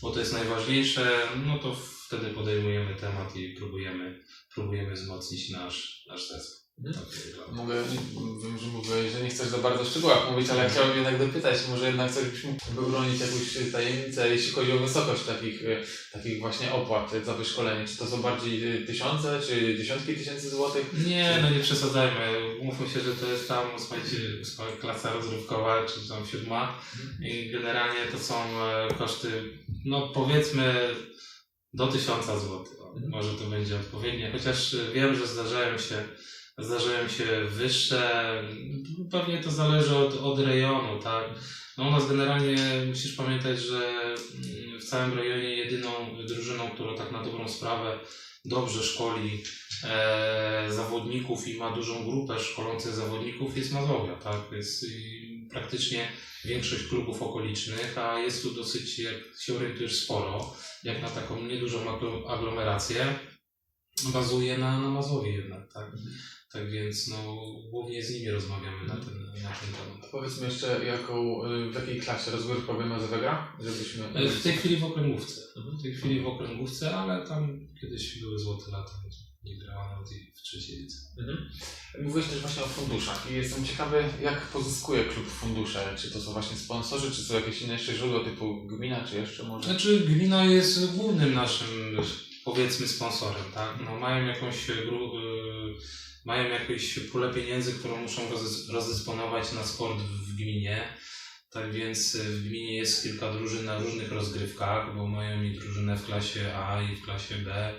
bo 0.02 0.10
to 0.10 0.20
jest 0.20 0.32
najważniejsze, 0.32 1.28
no 1.46 1.58
to 1.58 1.76
wtedy 2.06 2.26
podejmujemy 2.26 2.94
temat 2.94 3.36
i 3.36 3.54
próbujemy, 3.54 4.24
próbujemy 4.54 4.94
wzmocnić 4.94 5.50
nasz, 5.50 6.04
nasz 6.08 6.28
zespół. 6.28 6.63
Mhm. 6.78 7.06
Mogę, 7.52 7.74
wiem, 8.42 8.58
że 8.58 8.66
mówię, 8.66 9.10
że 9.10 9.20
nie 9.22 9.30
chcesz 9.30 9.48
za 9.48 9.58
bardzo 9.58 9.84
w 9.84 9.88
szczegółach 9.88 10.30
mówić, 10.30 10.50
ale 10.50 10.70
chciałbym 10.70 10.96
jednak 10.96 11.18
dopytać, 11.18 11.58
może 11.70 11.86
jednak 11.86 12.12
coś 12.12 12.24
byś 12.24 12.44
mógł 12.44 12.64
wybronić 12.74 13.20
jakąś 13.20 13.72
tajemnicę, 13.72 14.28
jeśli 14.28 14.52
chodzi 14.52 14.72
o 14.72 14.78
wysokość 14.78 15.22
takich, 15.22 15.64
e, 15.64 15.82
takich 16.12 16.40
właśnie 16.40 16.72
opłat 16.72 17.12
za 17.24 17.34
wyszkolenie. 17.34 17.88
Czy 17.88 17.96
to 17.96 18.06
są 18.06 18.22
bardziej 18.22 18.76
e, 18.76 18.86
tysiące, 18.86 19.40
czy 19.46 19.76
dziesiątki 19.78 20.14
tysięcy 20.14 20.50
złotych? 20.50 21.06
Nie, 21.06 21.38
no 21.42 21.50
nie 21.50 21.60
przesadzajmy. 21.60 22.56
Umówmy 22.60 22.88
się, 22.88 23.00
że 23.00 23.14
to 23.14 23.26
jest 23.26 23.48
tam 23.48 23.74
ósma 23.74 23.96
klasa 24.80 25.12
rozrywkowa, 25.12 25.86
czy 25.86 26.08
tam 26.08 26.26
siódma. 26.26 26.78
I 27.20 27.50
generalnie 27.50 28.00
to 28.12 28.18
są 28.18 28.34
e, 28.34 28.88
koszty, 28.98 29.28
no 29.84 30.08
powiedzmy 30.08 30.94
do 31.74 31.86
tysiąca 31.86 32.38
złotych. 32.38 32.80
O, 32.80 32.94
Może 33.08 33.34
to 33.34 33.44
będzie 33.44 33.76
odpowiednie, 33.76 34.32
chociaż 34.32 34.76
wiem, 34.94 35.16
że 35.16 35.26
zdarzają 35.26 35.78
się, 35.78 36.04
zdarzają 36.58 37.08
się 37.08 37.44
wyższe. 37.48 38.42
Pewnie 39.10 39.42
to 39.42 39.50
zależy 39.50 39.96
od, 39.96 40.14
od 40.14 40.38
rejonu, 40.38 41.02
tak? 41.02 41.24
No 41.78 41.88
u 41.88 41.90
nas 41.90 42.08
generalnie 42.08 42.56
musisz 42.88 43.12
pamiętać, 43.12 43.58
że 43.58 44.00
mm, 44.04 44.80
w 44.80 44.84
całym 44.84 45.18
rejonie 45.18 45.56
jedyną 45.56 45.90
drużyną, 46.26 46.70
która 46.70 46.94
tak 46.96 47.12
na 47.12 47.24
dobrą 47.24 47.48
sprawę 47.48 47.98
dobrze 48.44 48.82
szkoli 48.82 49.42
e, 49.84 50.66
zawodników 50.70 51.48
i 51.48 51.56
ma 51.56 51.74
dużą 51.74 52.04
grupę 52.04 52.40
szkolących 52.40 52.94
zawodników 52.94 53.56
jest 53.56 53.72
Mazowia, 53.72 54.16
tak? 54.16 54.40
Jest 54.52 54.86
praktycznie 55.50 56.08
większość 56.44 56.86
klubów 56.86 57.22
okolicznych, 57.22 57.98
a 57.98 58.18
jest 58.18 58.42
tu 58.42 58.50
dosyć, 58.54 58.98
jak 58.98 59.14
się 59.40 59.56
orientujesz, 59.56 60.04
sporo, 60.04 60.56
jak 60.84 61.02
na 61.02 61.08
taką 61.08 61.42
niedużą 61.42 61.78
aglo- 61.78 62.30
aglomerację, 62.30 63.18
bazuje 64.12 64.58
na, 64.58 64.80
na 64.80 64.88
Mazowie 64.88 65.32
jednak, 65.32 65.72
tak? 65.72 65.92
Tak 66.54 66.70
więc 66.70 67.08
no, 67.08 67.16
głównie 67.70 68.04
z 68.04 68.10
nimi 68.10 68.30
rozmawiamy 68.30 68.86
na 68.86 68.94
ten, 68.96 69.22
na 69.42 69.50
ten 69.50 69.68
temat. 69.72 70.10
Powiedzmy 70.10 70.46
jeszcze, 70.46 70.84
jaką, 70.84 71.44
e, 71.44 71.70
w 71.70 71.74
jakiej 71.74 72.00
klasie 72.00 72.30
rozgrywkowej 72.30 72.86
Mazowia 72.86 73.18
gra? 73.18 73.56
Żebyśmy... 73.60 74.04
E, 74.14 74.28
W 74.28 74.42
tej 74.42 74.52
chwili 74.52 74.76
w 74.76 74.84
okręgówce. 74.84 75.40
W 75.78 75.82
tej 75.82 75.94
chwili 75.94 76.20
w 76.20 76.26
okręgówce, 76.26 76.96
ale 76.96 77.26
tam 77.28 77.68
kiedyś 77.80 78.20
były 78.20 78.38
złote 78.38 78.70
lata, 78.70 78.92
nie 79.44 79.52
i 79.52 80.32
w 80.36 80.42
trzeciej 80.42 80.78
edycji. 80.78 80.98
Mhm. 81.18 81.50
Mówiłeś 82.02 82.26
też 82.26 82.40
właśnie 82.40 82.62
o 82.62 82.66
funduszach 82.66 83.30
i 83.30 83.34
jestem 83.34 83.64
ciekawy, 83.64 84.04
jak 84.22 84.40
pozyskuje 84.40 85.04
klub 85.04 85.26
fundusze. 85.26 85.94
Czy 85.98 86.10
to 86.10 86.20
są 86.20 86.32
właśnie 86.32 86.56
sponsorzy, 86.56 87.10
czy 87.10 87.22
są 87.22 87.34
jakieś 87.34 87.62
inne 87.62 87.72
jeszcze 87.72 87.94
źródła 87.94 88.24
typu 88.24 88.66
gmina, 88.66 89.04
czy 89.04 89.16
jeszcze 89.16 89.42
może? 89.42 89.68
Znaczy 89.68 90.00
gmina 90.00 90.44
jest 90.44 90.96
głównym 90.96 91.34
naszym 91.34 91.68
powiedzmy 92.44 92.88
sponsorem, 92.88 93.44
tak? 93.54 93.78
No, 93.84 93.96
mają 93.96 94.26
jakąś 94.26 94.66
gru, 94.66 95.18
y, 95.18 95.74
mają 96.24 96.48
jakąś 96.50 96.98
pulę 96.98 97.34
pieniędzy, 97.34 97.72
którą 97.72 97.96
muszą 97.96 98.22
rozdys- 98.30 98.72
rozdysponować 98.72 99.52
na 99.52 99.64
sport 99.64 99.98
w 99.98 100.36
gminie. 100.36 100.88
Tak 101.50 101.72
więc 101.72 102.14
y, 102.14 102.24
w 102.24 102.48
gminie 102.48 102.76
jest 102.76 103.02
kilka 103.02 103.32
drużyn 103.32 103.64
na 103.64 103.78
różnych 103.78 104.12
rozgrywkach, 104.12 104.96
bo 104.96 105.06
mają 105.06 105.42
i 105.42 105.50
drużynę 105.50 105.96
w 105.96 106.06
klasie 106.06 106.54
A 106.56 106.82
i 106.82 106.96
w 106.96 107.02
klasie 107.04 107.34
B 107.34 107.74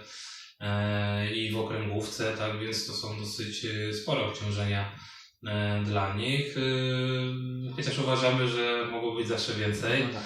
e, 0.59 1.33
i 1.35 1.51
w 1.51 1.57
okręgówce, 1.57 2.37
tak 2.37 2.59
więc 2.59 2.87
to 2.87 2.93
są 2.93 3.19
dosyć 3.19 3.65
y, 3.65 3.93
spore 3.93 4.21
obciążenia 4.21 4.99
e, 5.47 5.83
dla 5.85 6.15
nich. 6.15 6.57
Y, 6.57 7.55
Chociaż 7.75 7.99
uważamy, 7.99 8.47
że 8.47 8.87
mogło 8.91 9.15
być 9.15 9.27
zawsze 9.27 9.53
więcej. 9.53 10.03
No 10.03 10.09
tak. 10.19 10.23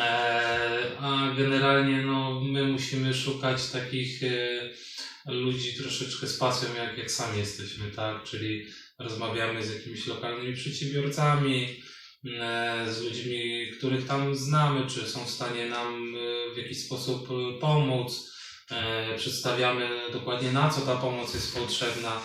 E, 0.00 0.98
a 1.00 1.34
generalnie 1.36 1.96
no, 2.02 2.40
my 2.40 2.64
musimy 2.64 3.14
szukać 3.14 3.70
takich 3.70 4.20
ludzi 5.28 5.74
troszeczkę 5.74 6.26
z 6.26 6.38
pasją, 6.38 6.74
jak, 6.74 6.98
jak 6.98 7.10
sami 7.10 7.38
jesteśmy, 7.38 7.90
tak? 7.90 8.24
Czyli 8.24 8.66
rozmawiamy 8.98 9.66
z 9.66 9.74
jakimiś 9.74 10.06
lokalnymi 10.06 10.56
przedsiębiorcami, 10.56 11.82
e, 12.24 12.86
z 12.92 13.02
ludźmi, 13.02 13.66
których 13.78 14.06
tam 14.06 14.34
znamy, 14.34 14.86
czy 14.86 15.06
są 15.06 15.24
w 15.24 15.30
stanie 15.30 15.68
nam 15.68 16.14
e, 16.14 16.54
w 16.54 16.56
jakiś 16.58 16.84
sposób 16.84 17.28
e, 17.30 17.60
pomóc. 17.60 18.32
E, 18.70 19.16
przedstawiamy 19.16 19.88
dokładnie 20.12 20.52
na 20.52 20.70
co 20.70 20.80
ta 20.80 20.96
pomoc 20.96 21.34
jest 21.34 21.58
potrzebna. 21.58 22.20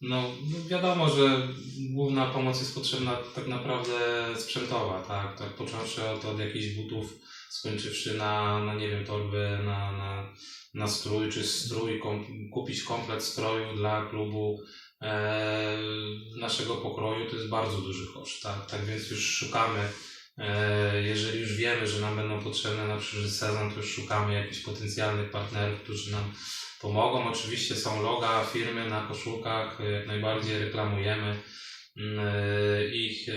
No 0.00 0.30
wiadomo, 0.68 1.10
że 1.10 1.48
główna 1.90 2.26
pomoc 2.26 2.58
jest 2.58 2.74
potrzebna 2.74 3.16
tak 3.34 3.46
naprawdę 3.46 3.92
sprzętowa, 4.36 5.02
tak? 5.02 5.38
Tak 5.38 5.54
począwszy 5.54 6.08
od, 6.08 6.24
od 6.24 6.38
jakichś 6.38 6.66
butów 6.66 7.18
skończywszy 7.58 8.14
na, 8.14 8.64
na 8.64 8.74
nie 8.74 8.88
wiem, 8.88 9.04
torby, 9.04 9.58
na, 9.64 9.92
na, 9.92 10.34
na 10.74 10.88
strój 10.88 11.32
czy 11.32 11.44
strój, 11.44 12.00
kom, 12.00 12.24
kupić 12.52 12.82
komplet 12.82 13.22
stroju 13.22 13.76
dla 13.76 14.06
klubu 14.10 14.58
e, 15.02 15.78
naszego 16.40 16.76
pokroju, 16.76 17.30
to 17.30 17.36
jest 17.36 17.48
bardzo 17.48 17.78
duży 17.78 18.06
koszt, 18.14 18.42
tak, 18.42 18.66
tak 18.70 18.84
więc 18.84 19.10
już 19.10 19.36
szukamy, 19.36 19.88
e, 20.38 21.02
jeżeli 21.02 21.40
już 21.40 21.56
wiemy, 21.56 21.86
że 21.86 22.00
nam 22.00 22.16
będą 22.16 22.42
potrzebne 22.42 22.88
na 22.88 22.96
przyszły 22.96 23.28
sezon, 23.28 23.70
to 23.70 23.76
już 23.76 23.94
szukamy 23.94 24.34
jakichś 24.34 24.62
potencjalnych 24.62 25.30
partnerów, 25.30 25.80
którzy 25.80 26.12
nam 26.12 26.32
pomogą. 26.80 27.28
Oczywiście 27.28 27.74
są 27.74 28.02
loga 28.02 28.44
firmy 28.44 28.88
na 28.88 29.06
koszulkach, 29.08 29.78
jak 29.92 30.06
najbardziej 30.06 30.58
reklamujemy 30.58 31.42
mm, 31.96 32.18
e, 32.18 32.88
ich. 32.88 33.28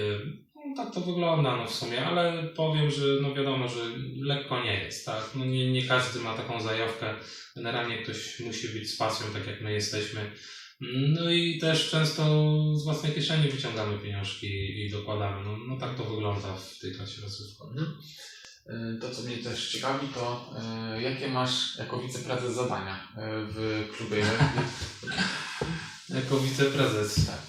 No, 0.69 0.83
tak 0.83 0.93
to 0.93 1.01
wygląda 1.01 1.55
no 1.55 1.67
w 1.67 1.75
sumie, 1.75 2.05
ale 2.05 2.43
powiem, 2.43 2.91
że 2.91 3.03
no 3.21 3.33
wiadomo, 3.35 3.69
że 3.69 3.81
lekko 4.21 4.63
nie 4.63 4.83
jest, 4.83 5.05
tak? 5.05 5.29
No 5.35 5.45
nie, 5.45 5.71
nie 5.71 5.83
każdy 5.83 6.19
ma 6.19 6.33
taką 6.37 6.61
zajawkę. 6.61 7.15
Generalnie 7.55 7.97
ktoś 7.97 8.39
musi 8.39 8.69
być 8.69 8.89
z 8.89 8.97
pasją, 8.97 9.27
tak 9.33 9.47
jak 9.47 9.61
my 9.61 9.73
jesteśmy. 9.73 10.31
No 11.15 11.31
i 11.31 11.59
też 11.59 11.89
często 11.89 12.23
z 12.75 12.83
własnej 12.83 13.11
kieszeni 13.13 13.51
wyciągamy 13.51 13.97
pieniążki 13.99 14.47
i 14.85 14.89
dokładamy. 14.91 15.43
No, 15.45 15.57
no 15.67 15.77
tak 15.77 15.95
to 15.95 16.03
wygląda 16.03 16.55
w 16.55 16.79
tej 16.79 16.91
klasie 16.93 17.21
rozrywkowej. 17.21 17.77
Mhm. 17.79 17.97
Y, 18.95 18.99
To, 18.99 19.09
co 19.09 19.21
mnie 19.21 19.37
też 19.37 19.71
ciekawi, 19.71 20.07
to 20.07 20.53
y, 20.97 21.01
jakie 21.01 21.27
masz 21.27 21.77
jako 21.77 21.99
wiceprezes 21.99 22.55
zadania 22.55 22.95
y, 22.95 23.21
w 23.53 23.87
klubie? 23.97 24.25
Jako 26.09 26.39
wiceprezes. 26.39 27.25
Tak. 27.27 27.48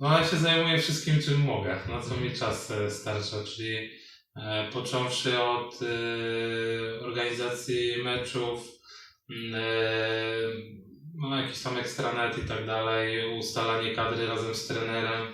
No 0.00 0.18
ja 0.18 0.28
się 0.28 0.36
zajmuję 0.36 0.78
wszystkim, 0.78 1.22
czym 1.22 1.40
mogę, 1.40 1.78
na 1.88 2.00
co 2.00 2.16
mi 2.16 2.32
czas 2.32 2.70
e, 2.70 2.90
starcza, 2.90 3.36
czyli 3.44 3.90
e, 4.36 4.70
począwszy 4.72 5.42
od 5.42 5.80
e, 5.82 7.00
organizacji 7.00 8.02
meczów, 8.04 8.68
mm, 9.30 9.54
e, 9.54 9.64
no 11.14 11.40
jakieś 11.40 11.62
tam 11.62 11.78
ekstranet 11.78 12.38
i 12.38 12.48
tak 12.48 12.66
dalej, 12.66 13.38
ustalanie 13.38 13.94
kadry 13.94 14.26
razem 14.26 14.54
z 14.54 14.66
trenerem, 14.66 15.26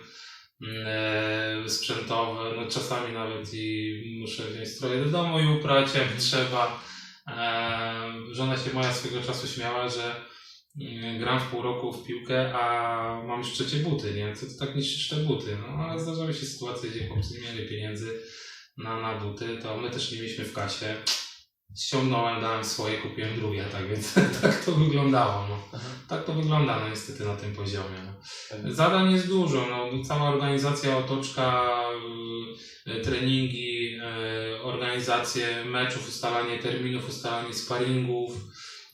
mm, 0.63 1.69
sprzętowe, 1.69 2.53
no 2.57 2.67
czasami 2.67 3.13
nawet 3.13 3.55
i 3.55 4.19
muszę 4.21 4.43
wziąć 4.43 4.69
stroje 4.69 5.05
do 5.05 5.11
domu 5.11 5.41
i 5.41 5.59
uprać 5.59 5.95
jak 5.95 6.13
trzeba. 6.19 6.83
E, 7.27 8.13
żona 8.33 8.57
się 8.57 8.73
moja 8.75 8.93
swego 8.93 9.23
czasu 9.23 9.49
śmiała, 9.49 9.89
że 9.89 10.30
gram 11.19 11.41
w 11.41 11.47
pół 11.47 11.63
roku 11.63 11.93
w 11.93 12.07
piłkę, 12.07 12.55
a 12.55 13.23
mam 13.27 13.39
już 13.39 13.53
trzecie 13.53 13.77
buty, 13.77 14.15
nie? 14.15 14.37
Co 14.37 14.47
to 14.47 14.67
tak 14.67 14.77
niszczysz 14.77 15.09
te 15.09 15.17
buty? 15.17 15.59
No 15.61 15.85
ale 15.85 16.01
zdarzały 16.01 16.35
się 16.35 16.47
sytuacje, 16.47 16.91
gdzie 16.91 17.09
chłopcy 17.09 17.35
nie 17.35 17.53
mieli 17.53 17.69
pieniędzy 17.69 18.21
na, 18.77 19.01
na 19.01 19.19
buty, 19.19 19.59
to 19.63 19.77
my 19.77 19.91
też 19.91 20.13
nie 20.13 20.19
mieliśmy 20.19 20.45
w 20.45 20.53
kasie. 20.53 20.97
Ściągnąłem, 21.79 22.41
dałem 22.41 22.65
swoje, 22.65 22.99
kupiłem 22.99 23.37
drugie, 23.37 23.65
tak 23.73 23.89
więc 23.89 24.15
tak 24.43 24.65
to 24.65 24.73
wyglądało. 24.73 25.47
No. 25.49 25.79
Tak 26.09 26.25
to 26.25 26.33
wygląda 26.33 26.81
no, 26.81 26.89
niestety 26.89 27.25
na 27.25 27.37
tym 27.37 27.55
poziomie. 27.55 27.99
No. 28.05 28.75
Zadań 28.75 29.13
jest 29.13 29.29
dużo, 29.29 29.67
no, 29.71 30.05
cała 30.05 30.29
organizacja, 30.29 30.99
otoczka, 30.99 31.71
y, 32.87 33.01
treningi, 33.01 33.97
y, 33.97 34.63
organizacje 34.63 35.65
meczów, 35.65 36.09
ustalanie 36.09 36.59
terminów, 36.59 37.09
ustalanie 37.09 37.55
sparingów. 37.55 38.33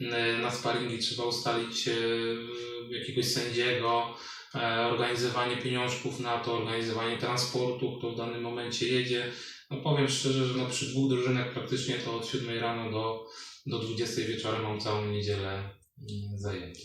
Y, 0.01 0.39
Na 0.43 0.51
sparingi 0.51 0.99
trzeba 0.99 1.25
ustalić 1.25 1.89
y, 1.89 2.37
jakiegoś 2.91 3.27
sędziego, 3.27 4.17
e, 4.55 4.87
organizowanie 4.87 5.57
pieniążków 5.57 6.21
na 6.21 6.39
to, 6.39 6.53
organizowanie 6.53 7.19
transportu, 7.19 7.99
kto 7.99 8.11
w 8.11 8.17
danym 8.17 8.43
momencie 8.43 8.89
jedzie. 8.89 9.33
No 9.71 9.77
powiem 9.77 10.09
szczerze, 10.09 10.47
że 10.47 10.59
no 10.59 10.67
przy 10.67 10.87
dwóch 10.87 11.11
drużynach 11.11 11.53
praktycznie 11.53 11.95
to 11.95 12.17
od 12.17 12.27
7 12.27 12.59
rano 12.59 12.91
do, 12.91 13.27
do 13.67 13.79
20 13.79 14.21
wieczorem 14.23 14.63
mam 14.63 14.81
całą 14.81 15.07
niedzielę 15.07 15.53
mm, 15.53 16.39
zajętą. 16.39 16.81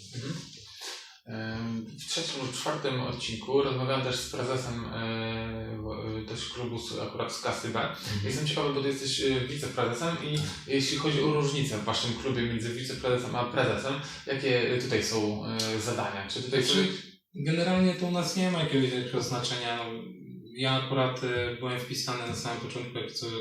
W 1.99 2.09
trzecim 2.09 2.41
lub 2.41 2.53
czwartym 2.53 3.01
odcinku 3.01 3.61
rozmawiałem 3.61 4.01
też 4.05 4.15
z 4.15 4.31
prezesem 4.31 4.85
e, 4.85 5.77
w- 5.77 6.29
też 6.29 6.49
klubu 6.49 6.79
akurat 7.03 7.33
z 7.33 7.41
klasy 7.41 7.69
B. 7.69 7.95
Jestem 8.23 8.47
ciekawy, 8.47 8.73
bo 8.73 8.81
ty 8.81 8.87
jesteś 8.87 9.21
e, 9.21 9.39
wiceprezesem 9.47 10.15
i 10.23 10.37
jeśli 10.71 10.97
chodzi 10.97 11.23
o 11.23 11.33
różnicę 11.33 11.77
w 11.77 11.83
waszym 11.83 12.13
klubie 12.13 12.41
między 12.41 12.73
wiceprezesem 12.73 13.35
a 13.35 13.43
prezesem, 13.45 13.93
jakie 14.27 14.77
tutaj 14.81 15.03
są 15.03 15.45
e, 15.45 15.79
zadania? 15.79 16.27
Czy 16.27 16.43
tutaj 16.43 16.63
są... 16.63 16.73
Znaczy, 16.73 16.87
generalnie 17.35 17.93
to 17.93 18.05
u 18.05 18.11
nas 18.11 18.35
nie 18.37 18.51
ma 18.51 18.59
jakiegoś 18.59 18.89
znaczenia. 19.23 19.79
Ja 20.55 20.71
akurat 20.71 21.21
e, 21.23 21.55
byłem 21.55 21.79
wpisany 21.79 22.27
na 22.27 22.35
samym 22.35 22.61
początku 22.61 22.97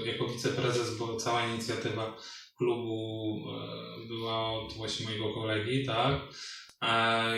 jako, 0.07 0.29
wiceprezes, 0.29 0.99
bo 0.99 1.17
cała 1.17 1.47
inicjatywa 1.47 2.17
klubu 2.59 3.43
e, 3.51 4.07
była 4.09 4.53
od 4.53 4.73
właśnie 4.73 5.07
mojego 5.07 5.35
kolegi, 5.35 5.87
tak? 5.87 6.21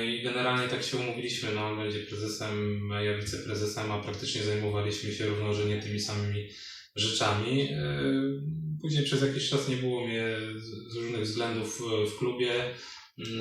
I 0.06 0.22
generalnie 0.22 0.68
tak 0.68 0.82
się 0.82 0.96
umówiliśmy, 0.96 1.48
no 1.54 1.66
on 1.66 1.78
będzie 1.78 1.98
prezesem, 1.98 2.90
ja 3.04 3.18
wiceprezesem, 3.18 3.92
a 3.92 3.98
praktycznie 4.02 4.42
zajmowaliśmy 4.42 5.12
się 5.12 5.26
równorzędnie 5.26 5.82
tymi 5.82 6.00
samymi 6.00 6.48
rzeczami. 6.96 7.60
E, 7.62 8.02
Później 8.82 9.04
przez 9.04 9.22
jakiś 9.22 9.48
czas 9.50 9.68
nie 9.68 9.76
było 9.76 10.06
mnie 10.06 10.24
z- 10.56 10.96
różnych 10.96 11.20
względów 11.22 11.82
w 12.14 12.18
klubie. 12.18 12.50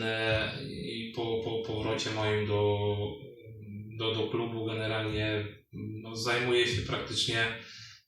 E, 0.02 0.52
I 0.72 1.14
po, 1.16 1.42
po 1.44 1.64
powrocie 1.74 2.10
moim 2.12 2.48
do, 2.48 2.88
do, 3.98 4.16
do 4.16 4.28
klubu 4.28 4.66
generalnie 4.66 5.46
no, 5.74 6.16
zajmuję 6.16 6.68
się 6.68 6.82
praktycznie 6.82 7.46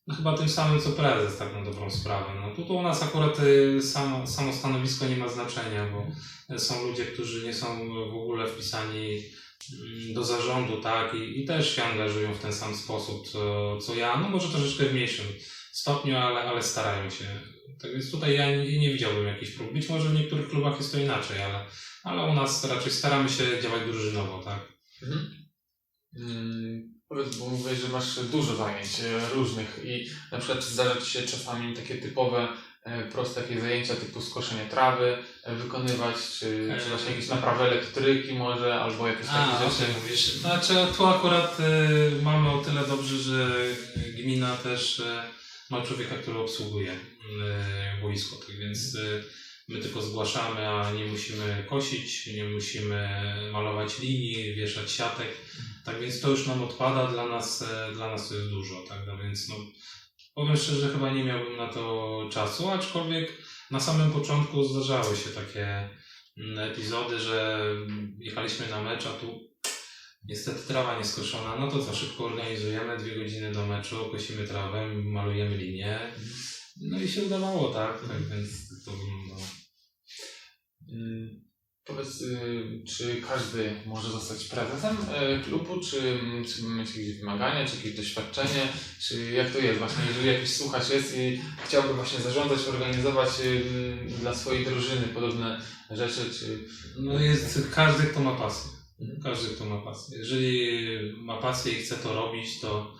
no, 0.08 0.16
chyba 0.16 0.38
tym 0.38 0.50
samym 0.50 0.82
co 0.82 0.90
prezes, 0.90 1.38
tak 1.38 1.54
na 1.54 1.64
dobrą 1.64 1.90
sprawę. 1.90 2.42
No, 2.42 2.56
tu, 2.56 2.66
tu 2.66 2.76
u 2.76 2.82
nas 2.82 3.04
akurat 3.04 3.40
y, 3.40 3.82
samo, 3.82 4.28
samo 4.28 4.54
stanowisko 4.54 5.06
nie 5.06 5.18
ma 5.18 5.28
znaczenia, 5.28 5.92
bo 5.92 6.08
są 6.60 6.88
ludzie, 6.88 7.06
którzy 7.06 7.46
nie 7.46 7.54
są 7.54 7.90
w 7.90 8.16
ogóle 8.16 8.48
wpisani 8.48 9.22
mm, 9.74 10.14
do 10.14 10.24
zarządu, 10.24 10.82
tak, 10.82 11.14
i, 11.14 11.42
i 11.42 11.46
też 11.46 11.76
się 11.76 11.84
angażują 11.84 12.34
w 12.34 12.40
ten 12.40 12.54
sam 12.54 12.76
sposób 12.76 13.28
co, 13.28 13.78
co 13.78 13.96
ja, 13.96 14.20
no 14.20 14.30
może 14.30 14.50
troszeczkę 14.50 14.86
w 14.86 14.94
mniejszym 14.94 15.26
stopniu, 15.72 16.18
ale, 16.18 16.40
ale 16.40 16.64
starają 16.64 17.10
się. 17.10 17.26
Tak 17.82 17.92
więc 17.92 18.12
tutaj 18.12 18.36
ja 18.36 18.52
nie, 18.52 18.80
nie 18.80 18.94
widziałbym 18.94 19.28
jakichś 19.28 19.52
prób. 19.52 19.74
Być 19.74 19.90
może 19.90 20.10
w 20.10 20.14
niektórych 20.14 20.50
klubach 20.50 20.78
jest 20.78 20.92
to 20.92 21.00
inaczej, 21.00 21.42
ale, 21.42 21.66
ale 22.04 22.32
u 22.32 22.34
nas 22.34 22.66
raczej 22.66 22.92
staramy 22.92 23.30
się 23.30 23.62
działać 23.62 23.82
drużynowo, 23.88 24.44
tak. 24.44 24.60
Mhm. 25.02 25.44
Mm, 26.16 26.93
bo 27.40 27.46
mówisz, 27.46 27.80
że 27.80 27.88
masz 27.88 28.20
dużo 28.20 28.56
zajęć 28.56 29.00
e, 29.00 29.30
różnych 29.34 29.80
i 29.84 30.10
na 30.32 30.38
przykład 30.38 30.60
czy 30.60 30.74
zdarza 30.74 31.02
Ci 31.02 31.12
się 31.12 31.22
czasami 31.22 31.74
takie 31.76 31.96
typowe, 31.96 32.48
e, 32.84 33.04
proste 33.04 33.42
takie 33.42 33.62
zajęcia 33.62 33.96
typu 33.96 34.22
skoszenie 34.22 34.66
trawy 34.66 35.18
e, 35.44 35.56
wykonywać, 35.56 36.16
czy, 36.40 36.76
czy 36.84 36.90
właśnie 36.90 37.12
jakieś 37.12 37.28
naprawy 37.30 37.64
elektryki 37.64 38.34
może, 38.34 38.76
albo 38.76 39.08
jakieś 39.08 39.28
takie 39.28 39.40
A, 39.40 39.70
rzeczy. 39.70 39.86
tym 39.86 40.02
mówisz. 40.04 40.34
Znaczy, 40.34 40.74
tu 40.98 41.06
akurat 41.06 41.58
y, 41.60 42.22
mamy 42.22 42.50
o 42.50 42.58
tyle 42.58 42.88
dobrze, 42.88 43.18
że 43.18 43.48
gmina 44.18 44.58
też 44.58 45.00
y, 45.00 45.04
ma 45.70 45.82
człowieka, 45.82 46.16
który 46.16 46.40
obsługuje 46.40 46.92
y, 46.92 48.02
boisko, 48.02 48.36
tak 48.36 48.56
więc 48.58 48.96
y, 48.96 49.24
my 49.68 49.80
tylko 49.80 50.02
zgłaszamy, 50.02 50.70
a 50.70 50.92
nie 50.92 51.06
musimy 51.06 51.66
kosić, 51.70 52.28
nie 52.28 52.44
musimy 52.44 53.10
malować 53.52 54.00
linii, 54.00 54.56
wieszać 54.56 54.92
siatek, 54.92 55.28
tak 55.86 56.00
więc 56.00 56.22
to 56.22 56.30
już 56.30 56.48
nam 56.48 56.64
odpada, 56.64 57.08
dla 57.08 57.28
nas, 57.28 57.62
y, 57.62 57.94
dla 57.94 58.12
nas 58.12 58.30
to 58.30 58.36
jest 58.36 58.50
dużo, 58.50 58.84
tak, 58.90 59.00
no 59.08 59.18
więc 59.18 59.50
no, 59.50 59.56
powiem 60.36 60.58
szczerze, 60.58 60.90
chyba 60.90 61.14
nie 61.14 61.24
miałbym 61.24 61.58
na 61.58 61.68
to 61.68 62.30
czasu, 62.32 62.70
aczkolwiek 62.70 63.32
na 63.72 63.80
samym 63.80 64.12
początku 64.12 64.64
zdarzały 64.64 65.18
się 65.18 65.30
takie 65.30 65.90
mm, 66.38 66.72
epizody, 66.72 67.20
że 67.20 67.66
jechaliśmy 68.20 68.70
na 68.70 68.82
mecz, 68.82 69.06
a 69.06 69.14
tu 69.14 69.54
niestety 70.26 70.68
trawa 70.68 70.98
nieskoszona, 70.98 71.56
no 71.56 71.72
to 71.72 71.86
co, 71.86 71.96
szybko 71.96 72.26
organizujemy, 72.26 72.98
dwie 72.98 73.16
godziny 73.16 73.52
do 73.52 73.66
meczu, 73.66 74.10
kosimy 74.12 74.48
trawę, 74.48 74.88
malujemy 74.94 75.58
linię, 75.58 76.00
no 76.82 77.02
i 77.02 77.08
się 77.08 77.24
udawało, 77.24 77.74
tak, 77.74 78.08
tak 78.08 78.30
więc 78.30 78.84
to 78.86 78.92
wyglądało. 78.92 79.48
Mm, 80.92 81.44
Powiedz, 81.86 82.22
y, 82.22 82.84
czy 82.88 83.22
każdy 83.28 83.76
może 83.86 84.10
zostać 84.10 84.44
prezesem 84.44 84.98
e, 85.14 85.40
klubu, 85.40 85.80
czy, 85.80 86.20
czy 86.48 86.64
mieć 86.64 86.90
jakieś 86.90 87.20
wymagania, 87.20 87.68
czy 87.68 87.76
jakieś 87.76 87.96
doświadczenie, 87.96 88.68
czy 89.00 89.32
jak 89.32 89.52
to 89.52 89.60
jest 89.60 89.80
właśnie, 89.80 90.04
jeżeli 90.08 90.28
jakiś 90.28 90.58
słuchacz 90.58 90.90
jest 90.90 91.18
i 91.18 91.42
chciałby 91.66 91.94
właśnie 91.94 92.20
zarządzać, 92.20 92.60
organizować 92.68 93.30
dla 94.20 94.36
swojej 94.36 94.66
drużyny 94.66 95.08
podobne 95.08 95.62
rzeczy, 95.92 96.22
czy... 96.40 96.60
No 96.98 97.20
jest 97.20 97.70
każdy, 97.74 98.04
kto 98.04 98.20
ma 98.20 98.36
pasję. 98.36 98.72
Mhm. 99.02 99.22
Każdy, 99.22 99.56
kto 99.56 99.66
ma 99.66 99.82
pasję. 99.82 100.18
Jeżeli 100.18 100.68
ma 101.18 101.38
pasję 101.38 101.72
i 101.72 101.76
chce 101.76 101.96
to 101.96 102.14
robić, 102.14 102.60
to, 102.60 102.96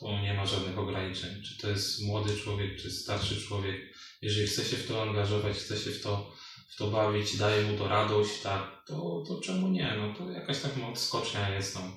to 0.00 0.20
nie 0.20 0.34
ma 0.34 0.46
żadnych 0.46 0.78
ograniczeń. 0.78 1.42
Czy 1.42 1.58
to 1.58 1.68
jest 1.70 2.02
młody 2.02 2.36
człowiek, 2.36 2.80
czy 2.80 2.90
starszy 2.90 3.40
człowiek. 3.40 3.76
Jeżeli 4.22 4.46
chce 4.46 4.64
się 4.64 4.76
w 4.76 4.88
to 4.88 5.02
angażować, 5.02 5.56
chce 5.56 5.78
się 5.78 5.90
w 5.90 6.02
to, 6.02 6.32
w 6.68 6.76
to 6.76 6.90
bawić, 6.90 7.36
daje 7.36 7.62
mu 7.62 7.78
to 7.78 7.88
radość, 7.88 8.40
tak, 8.42 8.84
to, 8.86 9.24
to 9.28 9.40
czemu 9.40 9.68
nie? 9.68 9.94
No 9.98 10.14
to 10.14 10.32
jakaś 10.32 10.60
taka 10.60 10.88
odskocznia 10.88 11.54
jest 11.54 11.74
tam. 11.74 11.92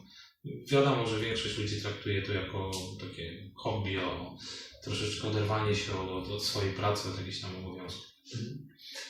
wiadomo, 0.72 1.08
że 1.08 1.20
większość 1.20 1.58
ludzi 1.58 1.82
traktuje 1.82 2.22
to 2.22 2.34
jako 2.34 2.72
takie 3.00 3.52
hobby, 3.56 3.98
o 3.98 4.38
troszeczkę 4.84 5.28
oderwanie 5.28 5.76
się 5.76 6.00
od, 6.00 6.28
od 6.28 6.44
swojej 6.44 6.74
pracy, 6.74 7.10
od 7.10 7.18
jakichś 7.18 7.42
tam 7.42 7.66
obowiązków. 7.66 8.13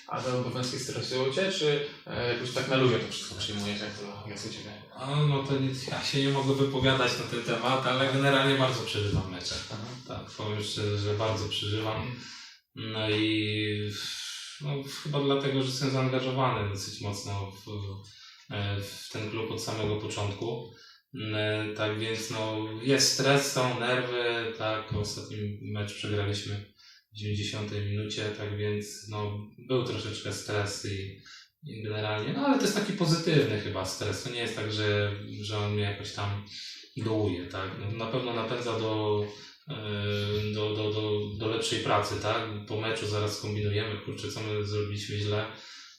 A 0.08 0.22
te 0.22 0.38
obowiązki 0.38 0.80
stresują 0.80 1.34
Cię, 1.34 1.52
czy 1.52 1.86
e, 2.08 2.34
jakoś 2.34 2.52
tak 2.52 2.70
na 2.70 2.76
luzie 2.76 3.00
to 3.00 3.12
wszystko 3.12 3.36
przyjmujesz, 3.36 3.82
jak 3.82 3.94
to 3.94 4.30
jest 4.30 4.46
u 4.46 4.50
Ciebie? 4.50 4.82
A, 4.96 5.16
no 5.16 5.44
to 5.44 5.60
nie, 5.60 5.70
ja 5.92 6.04
się 6.04 6.24
nie 6.24 6.30
mogę 6.30 6.54
wypowiadać 6.54 7.12
na 7.20 7.24
ten 7.26 7.44
temat, 7.44 7.86
ale 7.88 8.14
generalnie 8.14 8.58
bardzo 8.58 8.84
przeżywam 8.84 9.32
mecze. 9.32 9.56
Aha. 9.74 9.86
Tak, 10.08 10.32
powiem 10.32 10.64
szczerze, 10.64 10.98
że 10.98 11.14
bardzo 11.14 11.50
przeżywam. 11.50 12.16
No 12.76 13.10
i 13.10 13.92
no, 14.62 14.70
chyba 15.04 15.22
dlatego, 15.22 15.62
że 15.62 15.70
jestem 15.70 15.92
zaangażowany 15.92 16.70
dosyć 16.70 17.02
mocno 17.02 17.52
w, 17.52 17.70
e, 18.54 18.82
w 18.82 19.10
ten 19.12 19.30
klub 19.30 19.52
od 19.52 19.62
samego 19.64 19.96
początku. 19.96 20.74
E, 21.36 21.74
Tak 21.78 22.00
więc 22.00 22.30
no, 22.30 22.58
jest 22.82 23.14
stres, 23.14 23.52
są 23.52 23.80
nerwy, 23.80 24.54
tak, 24.58 24.94
ostatni 24.94 25.60
mecz 25.62 25.94
przegraliśmy 25.94 26.73
90 27.14 27.72
minucie, 27.72 28.24
tak 28.38 28.58
więc 28.58 29.08
no, 29.10 29.48
był 29.68 29.84
troszeczkę 29.84 30.34
stres 30.34 30.86
i, 30.86 31.22
i 31.64 31.84
generalnie, 31.84 32.34
no 32.34 32.46
ale 32.46 32.58
to 32.58 32.64
jest 32.64 32.76
taki 32.76 32.94
pozytywny 32.94 33.60
chyba 33.60 33.86
stres, 33.86 34.24
to 34.24 34.30
nie 34.30 34.40
jest 34.40 34.56
tak, 34.56 34.74
że, 34.74 35.16
że 35.42 35.58
on 35.58 35.74
mnie 35.74 35.84
jakoś 35.84 36.14
tam 36.14 36.46
dołuje, 36.98 37.46
tak, 37.46 37.72
no, 37.80 37.98
na 38.06 38.12
pewno 38.12 38.34
napędza 38.34 38.80
do, 38.80 39.26
e, 39.70 39.74
do, 40.54 40.76
do, 40.76 40.94
do, 40.94 41.20
do 41.40 41.48
lepszej 41.48 41.80
pracy, 41.80 42.16
tak? 42.22 42.50
Po 42.68 42.82
meczu 42.82 43.08
zaraz 43.08 43.42
kombinujemy, 43.42 44.02
kurczę, 44.02 44.32
co 44.32 44.40
my 44.40 44.68
zrobiliśmy 44.68 45.18
źle, 45.18 45.46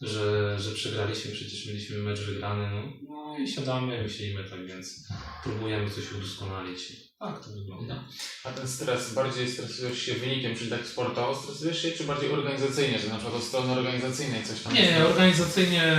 że, 0.00 0.56
że 0.60 0.72
przegraliśmy, 0.72 1.32
przecież 1.32 1.66
mieliśmy 1.66 1.98
mecz 1.98 2.20
wygrany, 2.20 2.70
no, 2.70 2.92
no 3.08 3.38
i 3.38 3.48
siadamy, 3.48 4.02
myślimy, 4.02 4.44
tak 4.44 4.66
więc 4.66 5.08
próbujemy 5.44 5.90
coś 5.90 6.12
udoskonalić. 6.12 6.92
Tak 7.18 7.44
to 7.44 7.50
wygląda. 7.50 8.04
A 8.44 8.52
ten 8.52 8.68
stres, 8.68 9.14
bardziej 9.14 9.50
stresujesz 9.50 10.02
się 10.02 10.14
wynikiem, 10.14 10.56
czyli 10.56 10.70
tak 10.70 10.86
sportowo 10.86 11.42
stresujesz 11.42 11.82
się, 11.82 11.90
czy 11.90 12.04
bardziej 12.04 12.32
organizacyjnie, 12.32 12.98
że 12.98 13.08
na 13.08 13.14
przykład 13.14 13.36
od 13.36 13.42
strony 13.42 13.72
organizacyjnej 13.72 14.44
coś 14.44 14.60
tam 14.62 14.74
Nie, 14.74 14.80
jest? 14.82 15.06
organizacyjnie 15.06 15.96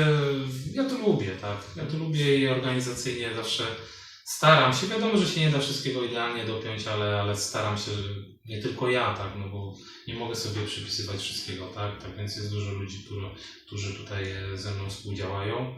ja 0.74 0.84
to 0.90 0.98
lubię, 0.98 1.32
tak. 1.42 1.58
Ja 1.76 1.86
to 1.86 1.98
lubię 1.98 2.38
i 2.38 2.48
organizacyjnie 2.48 3.36
zawsze 3.36 3.64
staram 4.26 4.74
się. 4.74 4.88
Wiadomo, 4.88 5.18
że 5.18 5.28
się 5.28 5.42
nie 5.42 5.50
da 5.50 5.60
wszystkiego 5.60 6.04
idealnie 6.04 6.46
dopiąć, 6.46 6.88
ale, 6.88 7.22
ale 7.22 7.38
staram 7.38 7.78
się, 7.78 7.92
że 7.92 8.10
nie 8.46 8.62
tylko 8.62 8.90
ja, 8.90 9.14
tak, 9.14 9.32
no 9.38 9.50
bo 9.50 9.76
nie 10.08 10.16
mogę 10.16 10.36
sobie 10.36 10.68
przypisywać 10.68 11.22
wszystkiego, 11.22 11.68
tak. 11.68 12.02
Tak 12.02 12.18
więc 12.18 12.36
jest 12.36 12.52
dużo 12.52 12.72
ludzi, 12.72 13.04
którzy, 13.06 13.28
którzy 13.68 13.94
tutaj 13.94 14.32
e, 14.32 14.58
ze 14.58 14.72
mną 14.72 14.90
współdziałają. 14.90 15.76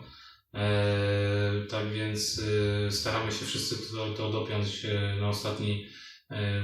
Eee, 0.53 1.67
tak 1.69 1.91
więc 1.91 2.41
e, 2.87 2.91
staramy 2.91 3.31
się 3.31 3.45
wszyscy 3.45 3.91
to, 3.91 4.09
to 4.09 4.31
dopiąć 4.31 4.85
e, 4.85 5.15
na 5.19 5.29
ostatni 5.29 5.87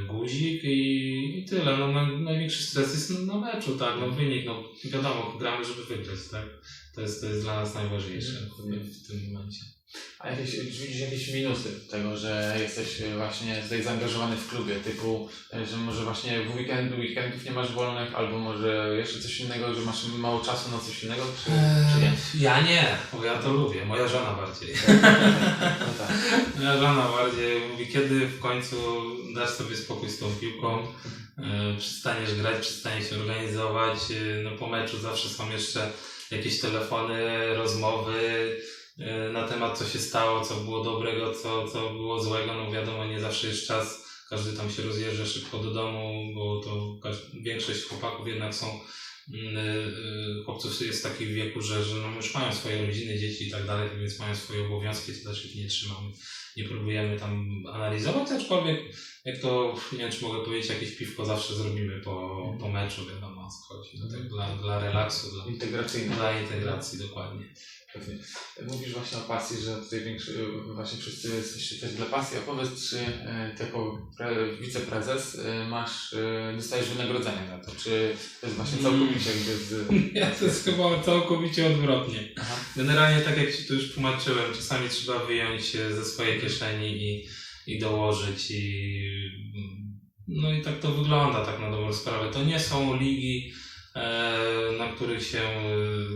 guzik 0.08 0.64
i, 0.64 1.40
i 1.40 1.46
tyle. 1.46 1.78
No, 1.78 1.92
na, 1.92 2.08
największy 2.20 2.64
stres 2.64 2.94
jest 2.94 3.10
na, 3.10 3.20
na 3.20 3.40
meczu, 3.40 3.78
tak, 3.78 4.00
no 4.00 4.12
wynik, 4.12 4.46
no 4.46 4.64
wiadomo, 4.86 5.38
gramy, 5.40 5.66
żeby 5.66 5.86
wygrać, 5.86 6.20
tak. 6.32 6.46
To 6.96 7.02
jest, 7.02 7.22
to 7.22 7.28
jest 7.28 7.42
dla 7.42 7.56
nas 7.56 7.76
najważniejsze 7.76 8.50
w 9.04 9.08
tym 9.08 9.34
momencie. 9.34 9.73
A 10.24 10.30
jakieś, 10.30 10.60
widzisz 10.60 11.00
jakieś 11.00 11.34
minusy 11.34 11.70
tego, 11.92 12.18
że 12.18 12.58
jesteś 12.62 13.02
e, 13.02 13.18
właśnie 13.18 13.62
tutaj 13.64 13.84
zaangażowany 13.84 14.36
w 14.36 14.50
klubie, 14.50 14.76
typu, 14.76 15.30
e, 15.54 15.66
że 15.66 15.78
może 15.78 16.04
właśnie 16.04 16.44
w 16.44 16.56
weekend, 16.56 16.98
weekendów 16.98 17.46
nie 17.46 17.52
masz 17.52 17.72
wolnych, 17.72 18.16
albo 18.16 18.40
może 18.40 18.96
jeszcze 18.98 19.20
coś 19.20 19.40
innego, 19.40 19.74
że 19.74 19.82
masz 19.82 20.06
mało 20.06 20.40
czasu 20.40 20.72
na 20.72 20.80
coś 20.80 21.04
innego, 21.04 21.24
czy, 21.44 21.52
czy 21.94 22.02
nie? 22.02 22.14
Ja 22.44 22.62
nie, 22.62 22.98
bo 23.14 23.26
ja 23.26 23.38
to 23.38 23.54
lubię, 23.54 23.86
moja 23.86 24.08
żona 24.08 24.34
bardziej. 24.34 24.74
No 25.80 25.94
tak. 25.98 26.16
Moja 26.58 26.78
żona 26.78 27.08
bardziej 27.08 27.68
mówi, 27.72 27.88
kiedy 27.88 28.28
w 28.28 28.40
końcu 28.40 28.76
dasz 29.36 29.50
sobie 29.50 29.78
spokój 29.78 30.10
z 30.10 30.20
tą 30.20 30.26
piłką, 30.42 30.88
e, 31.38 31.78
przestaniesz 31.78 32.36
grać, 32.36 32.62
przestaniesz 32.62 33.10
się 33.10 33.16
organizować. 33.16 33.98
No 34.44 34.52
po 34.52 34.68
meczu 34.68 35.00
zawsze 35.00 35.30
są 35.30 35.52
jeszcze 35.52 35.92
jakieś 36.32 36.60
telefony, 36.60 37.54
rozmowy 37.56 38.50
na 39.34 39.48
temat 39.48 39.78
co 39.78 39.86
się 39.86 40.00
stało, 40.00 40.42
co 40.42 40.56
było 40.56 40.84
dobrego, 40.84 41.34
co, 41.34 41.68
co 41.68 41.90
było 41.90 42.24
złego. 42.24 42.54
No 42.54 42.72
wiadomo, 42.72 43.06
nie 43.06 43.20
zawsze 43.20 43.48
jest 43.48 43.68
czas. 43.68 44.04
Każdy 44.30 44.58
tam 44.58 44.72
się 44.72 44.84
rozjeżdża 44.84 45.26
szybko 45.26 45.58
do 45.60 45.72
domu, 45.72 46.34
bo 46.36 46.62
to 46.62 47.00
większość 47.42 47.84
chłopaków 47.84 48.28
jednak 48.28 48.56
są 48.56 48.80
mm, 49.34 49.58
e, 49.58 50.44
chłopców 50.46 50.82
jest 50.82 51.00
w 51.00 51.12
takim 51.12 51.36
wieku, 51.36 51.62
że, 51.62 51.84
że 51.84 51.96
no 51.96 52.16
już 52.16 52.34
mają 52.34 52.54
swoje 52.54 52.86
rodziny, 52.86 53.20
dzieci 53.20 53.48
i 53.48 53.52
tak 53.52 53.66
dalej, 53.66 53.90
więc 54.00 54.20
mają 54.20 54.36
swoje 54.36 54.66
obowiązki, 54.66 55.14
to 55.14 55.30
też 55.30 55.46
ich 55.46 55.56
nie 55.56 55.68
trzymamy. 55.68 56.12
Nie 56.58 56.64
próbujemy 56.64 57.20
tam 57.20 57.64
analizować, 57.74 58.32
aczkolwiek 58.32 58.80
jak 59.26 59.38
to, 59.38 59.76
nie 59.92 59.98
wiem 59.98 60.12
czy 60.12 60.24
mogę 60.24 60.46
powiedzieć, 60.46 60.70
jakieś 60.70 60.96
piwko 60.96 61.26
zawsze 61.26 61.56
zrobimy 61.56 62.02
po, 62.02 62.58
po 62.60 62.70
meczu, 62.70 63.06
wiadomo 63.06 63.42
o 63.42 63.50
co 63.50 63.76
chodzi. 63.76 63.90
No, 64.00 64.10
tak 64.12 64.30
dla, 64.30 64.56
dla 64.56 64.80
relaksu, 64.80 65.32
dla, 65.32 65.46
Integracyjny. 65.46 66.16
dla 66.16 66.42
integracji 66.42 67.00
dokładnie. 67.00 67.54
Pewnie. 67.94 68.16
Mówisz 68.68 68.94
właśnie 68.94 69.18
o 69.18 69.22
pasji, 69.22 69.58
że 69.66 69.76
tutaj 69.76 70.02
większy, 70.02 70.46
właśnie 70.74 71.00
wszyscy 71.00 71.36
jesteście 71.36 71.76
też 71.76 71.94
dla 71.96 72.06
pasji. 72.06 72.38
Opowiedz, 72.38 72.90
czy 72.90 73.00
e, 73.00 73.56
ty 73.58 73.64
jako 73.64 74.08
pre, 74.18 74.58
wiceprezes 74.58 75.40
e, 75.40 75.68
masz, 75.68 76.14
e, 76.14 76.54
dostajesz 76.56 76.90
wynagrodzenie 76.90 77.48
za 77.50 77.58
to? 77.58 77.72
Czy 77.78 78.16
to 78.42 78.48
jest 78.48 78.58
właśnie 78.58 78.84
całkowicie 78.84 79.30
jakby 79.30 79.58
z... 79.58 79.88
Ja 80.14 80.32
to 80.32 80.46
jest 80.46 80.66
chyba 80.66 81.04
całkowicie 81.04 81.68
odwrotnie. 81.68 82.30
Aha. 82.38 82.56
Generalnie, 82.76 83.22
tak 83.22 83.38
jak 83.38 83.56
Ci 83.56 83.66
tu 83.66 83.74
już 83.74 83.94
tłumaczyłem, 83.94 84.54
czasami 84.54 84.90
trzeba 84.90 85.26
wyjąć 85.26 85.76
e, 85.76 85.96
ze 85.96 86.06
swojej 86.06 86.42
kieszeni 86.42 86.88
i, 86.88 87.28
i 87.68 87.80
dołożyć 87.80 88.52
i 88.52 88.94
no 90.28 90.54
i 90.54 90.62
tak 90.62 90.80
to 90.80 90.92
wygląda 90.92 91.46
tak 91.46 91.60
na 91.60 91.72
dobrą 91.72 91.94
sprawę. 91.94 92.32
To 92.32 92.44
nie 92.44 92.60
są 92.60 93.00
ligi, 93.00 93.54
e, 93.54 93.63
na 94.78 94.88
których 94.96 95.28
się 95.28 95.40
e, 95.40 95.60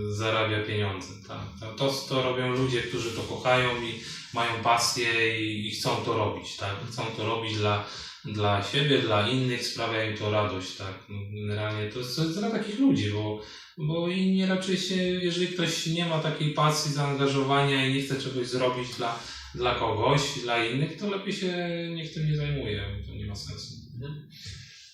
zarabia 0.10 0.63
pieniądze. 0.63 1.08
Tak? 1.28 1.40
To, 1.60 1.72
to, 1.72 1.94
to 2.10 2.24
robią 2.24 2.52
ludzie, 2.52 2.82
którzy 2.82 3.12
to 3.12 3.22
kochają 3.22 3.82
i 3.82 4.00
mają 4.34 4.52
pasję 4.63 5.42
i, 5.42 5.68
i 5.68 5.72
chcą 5.72 5.96
to 5.96 6.18
robić. 6.18 6.58
Tak? 6.58 6.76
Chcą 6.92 7.06
to 7.18 7.26
robić 7.26 7.58
dla, 7.58 7.86
dla 8.26 8.63
siebie, 8.63 9.00
dla 9.00 9.30
innych, 9.30 9.68
sprawia 9.68 10.04
im 10.04 10.18
to 10.18 10.32
radość. 10.32 10.76
Tak? 10.76 10.94
No, 11.10 11.16
generalnie 11.34 11.90
to 11.90 12.00
jest, 12.00 12.40
dla 12.40 12.52
takich 12.52 12.80
ludzi, 12.80 13.12
bo 13.12 13.42
bo 13.78 14.08
inni 14.08 14.46
raczej 14.46 14.78
się, 14.78 14.96
jeżeli 14.96 15.48
ktoś 15.48 15.88
nie 15.88 16.06
ma 16.06 16.20
takiej 16.20 16.54
pasji, 16.54 16.94
zaangażowania 16.94 17.86
i 17.86 17.94
nie 17.94 18.02
chce 18.02 18.22
czegoś 18.22 18.48
zrobić 18.48 18.96
dla, 18.98 19.20
dla 19.56 19.76
kogoś, 19.76 20.22
dla 20.44 20.66
innych, 20.66 20.98
to 20.98 21.10
lepiej 21.10 21.34
się 21.34 21.54
niech 21.96 22.13
tym 22.13 22.28
nie 22.30 22.36
zajmuje, 22.36 22.84
to 23.08 23.16
nie 23.16 23.26
ma 23.26 23.36
sensu. 23.36 23.74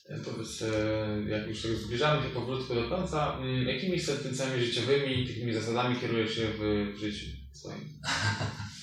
E, 0.10 0.20
Powiedz, 0.20 0.62
e, 0.62 1.30
jak 1.30 1.48
już 1.48 1.62
tak 1.62 1.72
zbliżamy 1.72 2.24
się 2.24 2.30
powolutku 2.30 2.76
do 2.76 2.90
końca, 2.90 3.38
mm, 3.38 3.68
jakimi 3.68 4.00
sentencjami 4.00 4.66
życiowymi, 4.66 5.28
takimi 5.28 5.54
zasadami 5.54 6.00
kierujesz 6.00 6.36
się 6.36 6.48
w, 6.48 6.94
w 6.96 7.00
życiu 7.00 7.26
swoim? 7.54 7.90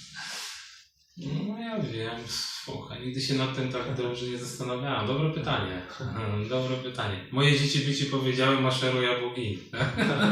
No 1.16 1.58
ja 1.58 1.78
wiem, 1.78 2.20
słuchaj, 2.64 3.06
nigdy 3.06 3.20
się 3.20 3.34
nad 3.34 3.56
tym 3.56 3.72
tak 3.72 3.96
dobrze 3.96 4.26
nie 4.26 4.38
zastanawiałem. 4.38 5.06
Dobre 5.06 5.30
pytanie, 5.30 5.82
dobre 6.48 6.76
pytanie. 6.76 7.26
Moje 7.32 7.58
dzieci 7.58 7.78
by 7.78 7.94
Ci 7.94 8.04
powiedziały 8.04 8.60
maszeruj 8.60 9.06
albo 9.06 9.34
gin. 9.34 9.58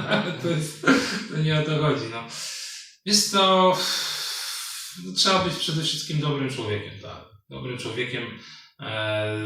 Ale 0.09 0.33
to 0.43 0.49
jest, 0.49 0.87
to 1.31 1.39
nie 1.39 1.61
o 1.61 1.63
to 1.63 1.79
chodzi, 1.83 2.05
no. 2.11 2.25
Wiesz 3.07 3.25
co, 3.25 3.73
no, 5.05 5.13
trzeba 5.13 5.45
być 5.45 5.55
przede 5.55 5.83
wszystkim 5.83 6.21
dobrym 6.21 6.51
człowiekiem, 6.51 7.01
tak. 7.03 7.25
Dobrym 7.51 7.79
człowiekiem, 7.79 8.23
e, 8.81 9.37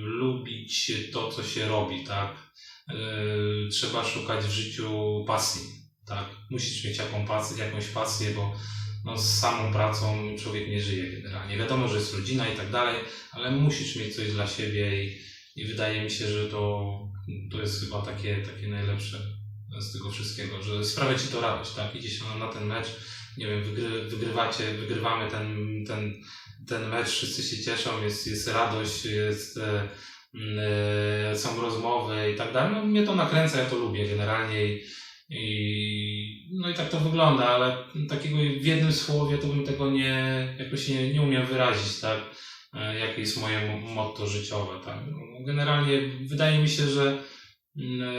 lubić 0.00 0.92
to, 1.12 1.32
co 1.32 1.42
się 1.42 1.68
robi, 1.68 2.04
tak. 2.04 2.36
E, 2.88 2.94
trzeba 3.70 4.04
szukać 4.04 4.44
w 4.44 4.50
życiu 4.50 5.24
pasji, 5.26 5.62
tak. 6.06 6.26
Musisz 6.50 6.84
mieć 6.84 6.98
jaką 6.98 7.26
pasję, 7.26 7.64
jakąś 7.64 7.86
pasję, 7.86 8.30
bo 8.30 8.56
no, 9.04 9.18
z 9.18 9.38
samą 9.38 9.72
pracą 9.72 10.36
człowiek 10.38 10.68
nie 10.68 10.82
żyje 10.82 11.12
generalnie. 11.12 11.56
Wiadomo, 11.56 11.88
że 11.88 11.96
jest 11.96 12.14
rodzina 12.14 12.48
i 12.48 12.56
tak 12.56 12.70
dalej, 12.70 12.96
ale 13.32 13.50
musisz 13.50 13.96
mieć 13.96 14.16
coś 14.16 14.32
dla 14.32 14.46
siebie 14.46 15.04
i, 15.04 15.18
i 15.56 15.64
wydaje 15.64 16.04
mi 16.04 16.10
się, 16.10 16.28
że 16.28 16.46
to, 16.46 16.92
to 17.52 17.60
jest 17.60 17.84
chyba 17.84 18.02
takie, 18.02 18.36
takie 18.36 18.68
najlepsze 18.68 19.38
z 19.80 19.92
tego 19.92 20.10
wszystkiego, 20.10 20.62
że 20.62 20.84
sprawia 20.84 21.18
ci 21.18 21.28
to 21.28 21.40
radość, 21.40 21.74
tak? 21.74 21.94
Idzie 21.94 22.10
się 22.10 22.24
na, 22.38 22.48
ten 22.48 22.66
mecz, 22.66 22.86
nie 23.38 23.46
wiem, 23.46 23.62
wygry, 23.62 24.02
wygrywacie, 24.02 24.64
wygrywamy 24.74 25.30
ten, 25.30 25.56
ten, 25.86 26.14
ten 26.68 26.88
mecz, 26.88 27.08
wszyscy 27.08 27.42
się 27.42 27.62
cieszą, 27.62 28.02
jest, 28.02 28.26
jest 28.26 28.48
radość, 28.48 29.04
jest, 29.04 29.58
e, 29.58 29.88
e, 31.30 31.36
są 31.36 31.60
rozmowy 31.60 32.32
i 32.34 32.36
tak 32.36 32.52
dalej. 32.52 32.72
No, 32.76 32.84
mnie 32.84 33.02
to 33.02 33.14
nakręca, 33.14 33.58
ja 33.60 33.70
to 33.70 33.76
lubię 33.76 34.08
generalnie 34.08 34.66
i, 34.66 34.84
i, 35.30 36.50
no 36.60 36.70
i 36.70 36.74
tak 36.74 36.88
to 36.88 37.00
wygląda, 37.00 37.46
ale 37.48 37.76
takiego 38.08 38.36
w 38.36 38.64
jednym 38.64 38.92
słowie 38.92 39.38
to 39.38 39.46
bym 39.46 39.66
tego 39.66 39.90
nie, 39.90 40.48
jakoś 40.58 40.88
nie, 40.88 41.12
nie 41.12 41.22
umiem 41.22 41.46
wyrazić, 41.46 42.00
tak? 42.00 42.18
E, 42.74 42.98
Jakie 42.98 43.20
jest 43.20 43.40
moje 43.40 43.66
mo- 43.66 43.88
motto 43.94 44.26
życiowe, 44.26 44.84
tak? 44.84 44.98
No, 45.10 45.18
Generalnie 45.46 46.00
wydaje 46.26 46.58
mi 46.58 46.68
się, 46.68 46.88
że 46.88 47.22
mm, 47.78 48.14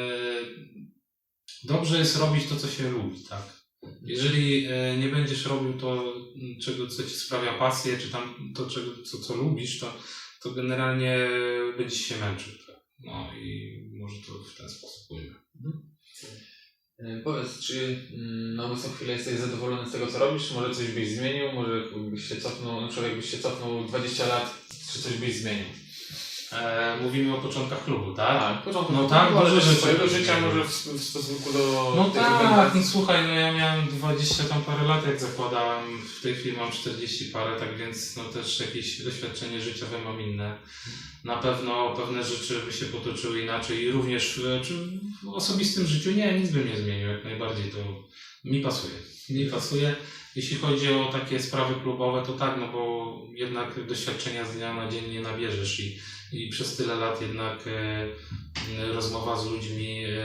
dobrze 1.63 1.97
jest 1.97 2.17
robić 2.19 2.45
to, 2.47 2.55
co 2.55 2.67
się 2.67 2.89
lubi, 2.91 3.23
tak? 3.29 3.58
Jeżeli 4.01 4.65
e, 4.65 4.97
nie 4.97 5.09
będziesz 5.09 5.45
robił 5.45 5.73
to, 5.73 6.13
m, 6.35 6.61
czego, 6.61 6.87
co 6.87 7.03
ci 7.03 7.09
sprawia 7.09 7.57
pasję, 7.57 7.97
czy 7.97 8.09
tam 8.09 8.53
to, 8.55 8.69
czego, 8.69 8.91
co, 9.03 9.17
co 9.17 9.35
lubisz, 9.35 9.79
to, 9.79 9.93
to 10.41 10.51
generalnie 10.51 11.29
będziesz 11.77 12.01
się 12.01 12.17
męczył. 12.17 12.53
Tak? 12.67 12.75
No 12.99 13.33
i 13.41 13.79
może 13.99 14.15
to 14.27 14.33
w 14.43 14.55
ten 14.55 14.69
sposób 14.69 15.11
ujmę. 15.11 15.35
E, 16.99 17.21
Powiedz, 17.23 17.59
czy 17.59 18.07
mm, 18.13 18.55
na 18.55 18.65
obecną 18.65 18.91
chwilę 18.91 19.13
jesteś 19.13 19.39
zadowolony 19.39 19.89
z 19.89 19.91
tego, 19.91 20.07
co 20.07 20.19
robisz? 20.19 20.51
Może 20.51 20.75
coś 20.75 20.87
byś 20.91 21.09
zmienił? 21.09 21.51
Może 21.53 21.83
byś 22.11 22.29
się 22.29 22.35
cofnął, 22.35 22.81
na 22.81 22.87
przykład 22.87 23.07
jakbyś 23.11 23.31
się 23.31 23.37
cofnął 23.39 23.85
20 23.85 24.27
lat, 24.27 24.67
czy 24.93 24.99
coś 25.01 25.13
byś 25.17 25.35
zmienił? 25.35 25.65
E, 26.51 26.97
mówimy 27.01 27.35
o 27.35 27.41
początkach 27.41 27.83
klubu, 27.83 28.13
tak? 28.13 28.39
Tak, 28.39 28.61
w 28.61 28.63
porządku. 28.63 28.93
No 28.93 29.09
tak, 29.09 29.33
może 29.33 29.49
dużo 29.49 29.61
rzeczy 29.61 29.77
swojego 29.77 30.07
życia, 30.07 30.41
może 30.41 30.63
w, 30.63 30.69
w 30.69 31.03
stosunku 31.03 31.53
do 31.53 31.93
No 31.95 32.09
tak, 32.09 32.75
no 32.75 32.83
słuchaj, 32.83 33.27
no 33.27 33.33
ja 33.33 33.51
miałem 33.51 33.87
20 33.87 34.43
tam 34.43 34.61
parę 34.61 34.83
lat 34.83 35.07
jak 35.07 35.19
zakładałem, 35.19 35.83
w 36.19 36.21
tej 36.21 36.35
chwili 36.35 36.57
mam 36.57 36.71
40 36.71 37.25
parę, 37.25 37.59
tak 37.59 37.77
więc 37.77 38.15
no 38.17 38.23
też 38.23 38.59
jakieś 38.59 39.01
doświadczenie 39.01 39.61
życiowe 39.61 40.01
mam 40.05 40.21
inne. 40.21 40.57
Na 41.23 41.37
pewno 41.37 41.95
pewne 41.95 42.23
rzeczy 42.23 42.61
by 42.65 42.73
się 42.73 42.85
potoczyły 42.85 43.41
inaczej 43.41 43.83
i 43.83 43.91
również 43.91 44.41
w 45.23 45.29
osobistym 45.29 45.87
życiu 45.87 46.11
nie, 46.11 46.39
nic 46.39 46.51
bym 46.51 46.67
nie 46.69 46.77
zmienił, 46.77 47.07
jak 47.07 47.23
najbardziej 47.23 47.71
to 47.71 47.77
mi 48.45 48.61
pasuje. 48.61 48.93
Mi 49.29 49.45
pasuje. 49.45 49.95
Jeśli 50.35 50.57
chodzi 50.57 50.93
o 50.93 51.09
takie 51.11 51.39
sprawy 51.39 51.75
klubowe, 51.83 52.25
to 52.25 52.33
tak, 52.33 52.55
no 52.59 52.67
bo 52.67 53.13
jednak 53.33 53.85
doświadczenia 53.85 54.45
z 54.45 54.55
dnia 54.55 54.73
na 54.73 54.91
dzień 54.91 55.11
nie 55.11 55.21
nabierzesz 55.21 55.79
i, 55.79 55.99
i 56.31 56.49
przez 56.49 56.75
tyle 56.75 56.95
lat 56.95 57.21
jednak 57.21 57.67
e, 57.67 58.93
rozmowa 58.93 59.39
z 59.39 59.45
ludźmi, 59.45 60.03
e, 60.05 60.19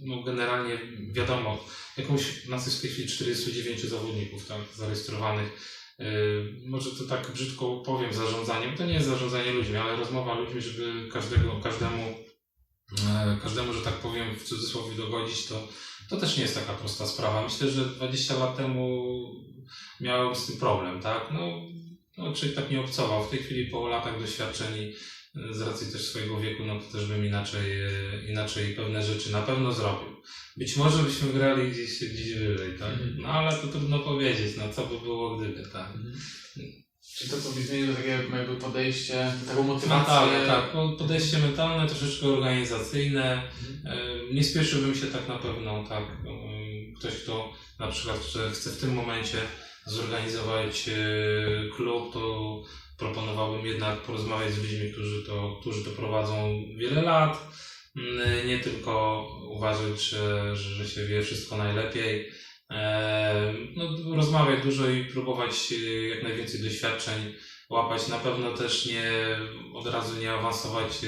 no 0.00 0.22
generalnie 0.22 0.78
wiadomo, 1.12 1.64
jakąś, 1.96 2.46
nas 2.46 2.66
jest 2.66 2.78
w 2.78 2.82
tej 2.82 2.90
chwili 2.90 3.08
49 3.08 3.80
zawodników 3.80 4.46
zarejestrowanych. 4.76 5.80
E, 5.98 6.04
może 6.66 6.90
to 6.90 7.04
tak 7.04 7.32
brzydko 7.32 7.76
powiem 7.76 8.14
zarządzaniem, 8.14 8.76
to 8.76 8.86
nie 8.86 8.94
jest 8.94 9.08
zarządzanie 9.08 9.52
ludźmi, 9.52 9.76
ale 9.76 9.96
rozmowa 9.96 10.34
ludźmi, 10.34 10.60
żeby 10.60 11.08
każdego, 11.12 11.60
każdemu, 11.62 12.14
e, 13.08 13.38
każdemu, 13.42 13.72
że 13.72 13.80
tak 13.80 13.94
powiem, 13.94 14.36
w 14.36 14.44
cudzysłowie 14.44 14.96
dogodzić, 14.96 15.46
to, 15.46 15.68
to 16.08 16.16
też 16.16 16.36
nie 16.36 16.42
jest 16.42 16.54
taka 16.54 16.72
prosta 16.72 17.06
sprawa. 17.06 17.42
Myślę, 17.42 17.70
że 17.70 17.84
20 17.84 18.38
lat 18.38 18.56
temu 18.56 19.14
miałem 20.00 20.34
z 20.34 20.46
tym 20.46 20.56
problem, 20.56 21.00
tak? 21.00 21.28
No, 21.32 21.62
no 22.20 22.32
człowiek 22.34 22.56
tak 22.56 22.70
nie 22.70 22.80
obcował. 22.80 23.24
W 23.26 23.30
tej 23.30 23.38
chwili 23.38 23.66
po 23.70 23.88
latach 23.88 24.20
doświadczeń 24.20 24.92
e, 25.50 25.54
z 25.54 25.60
racji 25.60 25.92
też 25.92 26.02
swojego 26.04 26.40
wieku, 26.40 26.64
no 26.66 26.80
to 26.80 26.92
też 26.92 27.06
bym 27.06 27.26
inaczej, 27.26 27.80
e, 27.82 27.90
inaczej 28.30 28.74
pewne 28.74 29.02
rzeczy 29.02 29.32
na 29.32 29.42
pewno 29.42 29.72
zrobił. 29.72 30.08
Być 30.56 30.76
może 30.76 31.02
byśmy 31.02 31.32
grali 31.32 31.70
gdzieś, 31.70 32.04
gdzieś 32.04 32.34
wyżej, 32.34 32.78
tak? 32.78 32.92
Mhm. 32.92 33.16
No 33.22 33.28
ale 33.28 33.52
to 33.56 33.66
trudno 33.68 33.98
powiedzieć, 33.98 34.56
no 34.56 34.72
co 34.72 34.86
by 34.86 34.98
było 35.00 35.36
gdyby, 35.36 35.62
tak? 35.72 35.86
Mhm. 35.96 36.14
Czy 37.18 37.28
to, 37.30 37.40
co 37.40 37.50
byś 37.50 37.64
zmienił, 37.64 37.86
to 37.86 37.94
takie 37.94 38.08
jakby 38.08 38.56
podejście, 38.56 39.32
taką 39.48 39.62
motywację? 39.62 39.96
Mentalne, 39.98 40.46
tak. 40.46 40.72
Po- 40.72 40.88
Podejście 40.98 41.38
mentalne, 41.38 41.88
troszeczkę 41.88 42.26
organizacyjne. 42.26 43.42
E, 43.84 43.96
Nie 44.34 44.44
spieszyłbym 44.44 44.94
się 44.94 45.06
tak 45.06 45.28
na 45.28 45.38
pewno, 45.38 45.84
tak. 45.88 46.04
Ktoś, 46.98 47.14
kto 47.14 47.52
na 47.78 47.86
przykład 47.88 48.18
chce 48.52 48.70
w 48.70 48.76
tym 48.80 48.94
momencie 48.94 49.38
zorganizować 49.90 50.88
e, 50.88 50.92
klub, 51.76 52.12
to 52.12 52.54
proponowałbym 52.98 53.66
jednak 53.66 54.02
porozmawiać 54.02 54.52
z 54.52 54.58
ludźmi, 54.58 54.92
którzy 54.92 55.22
to, 55.22 55.58
którzy 55.60 55.84
to 55.84 55.90
prowadzą 55.90 56.54
wiele 56.76 57.02
lat. 57.02 57.48
Mm, 57.96 58.46
Nie 58.46 58.58
tylko 58.58 59.26
uważać, 59.48 60.02
że, 60.02 60.56
że, 60.56 60.88
się 60.88 61.04
wie 61.04 61.22
wszystko 61.22 61.56
najlepiej. 61.56 62.30
E, 62.70 63.54
No, 63.76 64.14
rozmawiać 64.14 64.62
dużo 64.64 64.90
i 64.90 65.04
próbować 65.04 65.72
e, 65.72 66.08
jak 66.08 66.22
najwięcej 66.22 66.60
doświadczeń 66.62 67.34
łapać. 67.70 68.08
Na 68.08 68.18
pewno 68.18 68.56
też 68.56 68.86
nie 68.86 69.10
od 69.74 69.86
razu 69.86 70.20
nie 70.20 70.32
awansować 70.32 71.00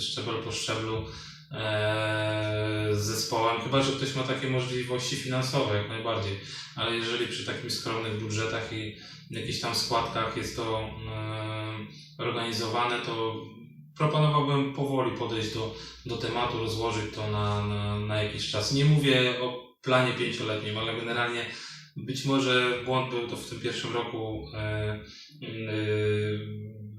szczebel 0.00 0.34
po 0.44 0.52
szczeblu 0.52 1.04
z 2.92 2.98
zespołem, 2.98 3.60
chyba 3.60 3.82
że 3.82 3.92
ktoś 3.92 4.14
ma 4.14 4.22
takie 4.22 4.50
możliwości 4.50 5.16
finansowe, 5.16 5.76
jak 5.76 5.88
najbardziej. 5.88 6.40
Ale 6.76 6.96
jeżeli 6.96 7.26
przy 7.26 7.46
takich 7.46 7.72
skromnych 7.72 8.20
budżetach 8.20 8.72
i 8.72 8.96
jakichś 9.30 9.60
tam 9.60 9.74
składkach 9.74 10.36
jest 10.36 10.56
to 10.56 10.80
e, 10.80 12.22
organizowane, 12.22 13.00
to 13.00 13.34
proponowałbym 13.98 14.74
powoli 14.74 15.18
podejść 15.18 15.54
do, 15.54 15.74
do 16.06 16.16
tematu, 16.16 16.58
rozłożyć 16.58 17.14
to 17.14 17.30
na, 17.30 17.66
na, 17.66 17.98
na 17.98 18.22
jakiś 18.22 18.50
czas. 18.50 18.72
Nie 18.72 18.84
mówię 18.84 19.40
o 19.42 19.76
planie 19.82 20.12
pięcioletnim, 20.12 20.78
ale 20.78 20.96
generalnie 20.96 21.46
być 21.96 22.24
może 22.24 22.72
błąd 22.84 23.10
był 23.10 23.28
to 23.28 23.36
w 23.36 23.48
tym 23.48 23.60
pierwszym 23.60 23.94
roku 23.94 24.48
e, 24.54 24.58
e, 24.58 25.00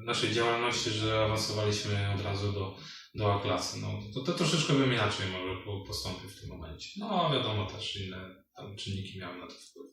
naszej 0.05 0.31
działalności, 0.31 0.89
że 0.89 1.23
awansowaliśmy 1.23 2.13
od 2.15 2.21
razu 2.21 2.51
do, 2.51 2.77
do 3.17 3.33
A 3.33 3.39
klasy. 3.41 3.77
No, 3.81 3.99
to, 4.13 4.21
to 4.21 4.33
troszeczkę 4.33 4.73
bym 4.73 4.93
inaczej 4.93 5.27
może 5.31 5.61
po- 5.65 5.81
postąpił 5.87 6.29
w 6.29 6.39
tym 6.39 6.49
momencie. 6.49 6.89
No 6.99 7.29
wiadomo 7.33 7.65
też 7.71 7.95
inne 7.95 8.17
tam 8.57 8.75
czynniki 8.75 9.19
miały 9.19 9.37
na 9.39 9.47
to 9.47 9.53
wpływ. 9.53 9.87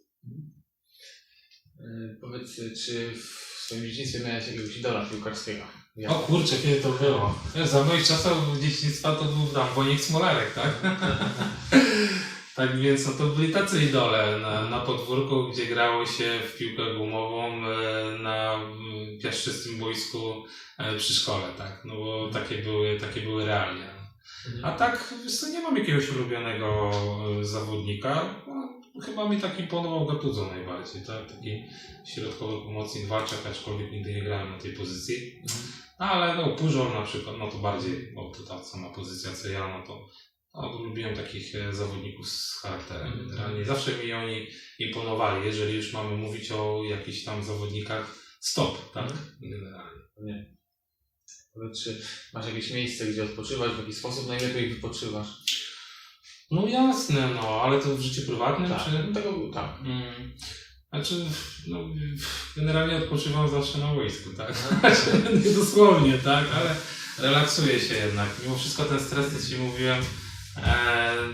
E, 1.81 2.17
Powiedz, 2.21 2.57
czy 2.87 3.13
w 3.15 3.25
swoim 3.65 3.85
dzieciństwie 3.87 4.21
miałeś 4.21 4.47
jakiegoś 4.47 4.77
idola 4.77 5.07
piłkarskiego? 5.07 5.65
Jak? 5.97 6.13
O 6.13 6.15
kurczę, 6.15 6.57
kiedy 6.63 6.81
to 6.81 6.93
było? 6.93 7.39
Wiesz, 7.55 7.69
za 7.69 7.85
moich 7.85 8.07
czasów 8.07 8.61
dzieciństwa 8.61 9.15
to 9.17 9.25
był 9.25 9.47
tam 9.47 9.75
Wojciech 9.75 10.05
Smolarek, 10.05 10.55
tak? 10.55 10.73
tak 12.57 12.81
więc 12.81 13.07
no 13.07 13.13
to 13.13 13.27
byli 13.27 13.53
tacy 13.53 13.85
idole 13.85 14.39
na, 14.39 14.71
na 14.71 14.81
podwórku, 14.81 15.49
gdzie 15.49 15.67
grało 15.67 16.07
się 16.07 16.41
w 16.49 16.59
piłkę 16.59 16.95
gumową 16.95 17.53
e, 17.53 18.19
na 18.19 18.61
piaszczystym 19.23 19.79
boisku 19.79 20.45
e, 20.79 20.97
przy 20.97 21.15
szkole, 21.15 21.45
tak? 21.59 21.83
No 21.85 21.97
bo 21.97 22.31
takie 22.33 22.59
były, 22.59 23.01
takie 23.01 23.21
były 23.21 23.45
realia. 23.45 23.95
A 24.63 24.73
tak, 24.73 25.15
wiesz 25.25 25.43
nie 25.43 25.63
mam 25.63 25.77
jakiegoś 25.77 26.11
ulubionego 26.11 26.91
e, 27.41 27.45
zawodnika. 27.45 28.35
No, 28.47 29.03
chyba 29.03 29.29
mi 29.29 29.41
taki 29.41 29.63
imponował 29.63 30.07
Gattuso 30.07 30.47
najbardziej, 30.47 31.03
tak? 31.03 31.37
Taki 31.37 31.65
środkowy 32.07 32.65
pomocnik 32.65 33.07
Walczak, 33.07 33.39
aczkolwiek 33.51 33.93
nigdy 33.93 34.15
nie 34.15 34.23
grałem 34.23 34.51
na 34.51 34.59
tej 34.59 34.73
pozycji. 34.73 35.43
No, 36.01 36.07
ale 36.07 36.35
no, 36.35 36.57
Pujol 36.57 36.93
na 36.93 37.03
przykład, 37.03 37.37
no 37.39 37.51
to 37.51 37.59
bardziej, 37.59 38.13
bo 38.15 38.31
to 38.31 38.43
ta 38.43 38.65
sama 38.65 38.91
pozycja 38.91 39.33
co 39.33 39.49
ja, 39.49 39.79
no 39.79 39.87
to 39.87 40.09
no, 40.55 40.79
lubiłem 40.83 41.17
takich 41.17 41.55
e, 41.55 41.75
zawodników 41.75 42.29
z 42.29 42.61
charakterem. 42.63 43.07
Mhm. 43.07 43.29
Generalnie 43.29 43.65
zawsze 43.65 43.99
mi 43.99 44.13
oni 44.13 44.47
imponowali, 44.79 45.47
jeżeli 45.47 45.75
już 45.75 45.93
mamy 45.93 46.17
mówić 46.17 46.51
o 46.51 46.83
jakichś 46.91 47.25
tam 47.25 47.45
zawodnikach 47.45 48.19
stop, 48.41 48.93
tak? 48.93 49.13
Generalnie. 49.41 50.01
Nie. 50.23 50.55
Czy 51.83 52.03
masz 52.35 52.47
jakieś 52.47 52.71
miejsce, 52.71 53.07
gdzie 53.07 53.25
odpoczywasz, 53.25 53.73
w 53.73 53.79
jaki 53.79 53.93
sposób 53.93 54.29
najlepiej 54.29 54.69
wypoczywasz? 54.69 55.29
No 56.51 56.67
jasne, 56.67 57.29
no, 57.35 57.63
ale 57.63 57.81
to 57.81 57.97
w 57.97 58.01
życiu 58.01 58.27
prywatnym, 58.27 58.69
Tak, 58.69 58.85
czy... 58.85 58.91
no 58.91 59.15
tego, 59.15 59.51
tak. 59.55 59.81
Mm. 59.81 60.33
Znaczy, 60.93 61.25
no, 61.67 61.79
generalnie 62.57 62.97
odpoczywam 62.97 63.51
zawsze 63.51 63.79
na 63.79 63.95
boisku, 63.95 64.31
tak? 64.37 64.55
Nie 65.45 65.51
dosłownie, 65.51 66.19
tak? 66.19 66.45
Ale 66.55 66.77
relaksuję 67.19 67.81
się 67.81 67.95
jednak. 67.95 68.29
Mimo 68.43 68.59
wszystko 68.59 68.85
ten 68.85 69.01
stres, 69.01 69.33
co 69.33 69.49
Ci 69.49 69.57
mówiłem, 69.57 70.05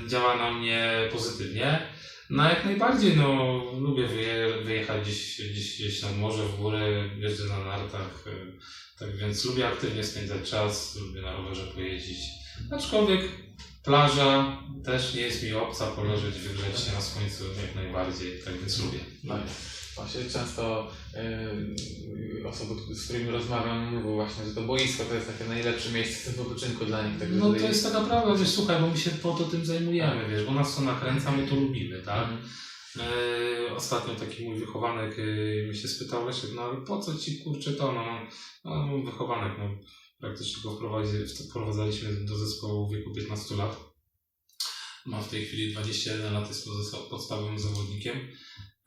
działa 0.08 0.36
na 0.36 0.50
mnie 0.50 1.08
pozytywnie. 1.12 1.86
No 2.30 2.48
jak 2.48 2.64
najbardziej, 2.64 3.16
no 3.16 3.62
lubię 3.78 4.06
wyje, 4.06 4.62
wyjechać 4.64 5.02
gdzieś, 5.02 5.40
gdzieś, 5.50 5.74
gdzieś 5.74 6.02
nad 6.02 6.16
morze, 6.16 6.42
w 6.44 6.56
góry, 6.56 7.10
jeżdżę 7.18 7.44
na 7.44 7.64
nartach, 7.64 8.24
e, 8.26 8.30
tak 8.98 9.16
więc 9.16 9.44
lubię 9.44 9.68
aktywnie 9.68 10.04
spędzać 10.04 10.50
czas, 10.50 10.96
lubię 10.96 11.22
na 11.22 11.32
rowerze 11.32 11.66
pojeździć. 11.66 12.18
Aczkolwiek 12.70 13.20
plaża 13.84 14.58
też 14.84 15.14
nie 15.14 15.20
jest 15.20 15.42
mi 15.42 15.52
obca, 15.52 15.86
poleżeć, 15.86 16.38
wygrzeć 16.38 16.80
się 16.80 16.92
na 16.92 17.00
słońcu 17.00 17.44
jak 17.62 17.74
najbardziej, 17.74 18.40
tak 18.44 18.58
więc 18.58 18.84
lubię. 18.84 18.98
Właśnie 19.94 20.24
często 20.24 20.90
e, 21.14 21.50
osoby, 22.48 22.94
z 22.94 23.04
którymi 23.04 23.30
rozmawiam, 23.30 23.94
mówią 23.94 24.14
właśnie, 24.14 24.44
że 24.44 24.54
to 24.54 24.62
boisko 24.62 25.04
to 25.04 25.14
jest 25.14 25.26
takie 25.26 25.44
najlepsze 25.44 25.92
miejsce 25.92 26.30
wypoczynku 26.30 26.84
dla 26.84 27.08
nich. 27.08 27.18
Także 27.18 27.36
No 27.36 27.52
to 27.52 27.56
jest 27.56 27.84
taka 27.84 28.00
prawda, 28.00 28.34
wiesz, 28.34 28.48
słuchaj, 28.48 28.80
bo 28.80 28.86
my 28.86 28.98
się 28.98 29.10
po 29.10 29.32
to 29.32 29.44
tym 29.44 29.66
zajmujemy, 29.66 30.28
wiesz, 30.28 30.46
bo 30.46 30.54
nas 30.54 30.76
to 30.76 30.82
nakręca, 30.82 31.32
my 31.32 31.48
to 31.48 31.54
lubimy, 31.54 32.02
tak? 32.02 32.28
E, 32.98 33.74
ostatnio 33.74 34.14
taki 34.14 34.44
mój 34.44 34.58
wychowanek 34.58 35.18
e, 35.18 35.66
mnie 35.66 35.74
się 35.74 35.88
spytał, 35.88 36.26
Leszek, 36.26 36.50
no 36.54 36.62
ale 36.62 36.76
po 36.80 37.00
co 37.00 37.18
ci 37.18 37.38
kurczę 37.38 37.72
to, 37.72 37.92
no, 37.92 38.04
no 38.64 38.86
mój 38.86 39.04
wychowanek, 39.04 39.58
no 39.58 39.64
praktycznie 40.20 40.62
go 40.62 40.76
wprowadzi, 40.76 41.12
wprowadzaliśmy 41.48 42.24
do 42.24 42.38
zespołu 42.38 42.88
w 42.88 42.92
wieku 42.92 43.14
15 43.14 43.54
lat. 43.54 43.76
Ma 45.06 45.22
w 45.22 45.28
tej 45.28 45.44
chwili 45.44 45.72
21 45.72 46.32
lat, 46.32 46.48
jest 46.48 46.68
podstawowym 47.10 47.58
zawodnikiem. 47.58 48.16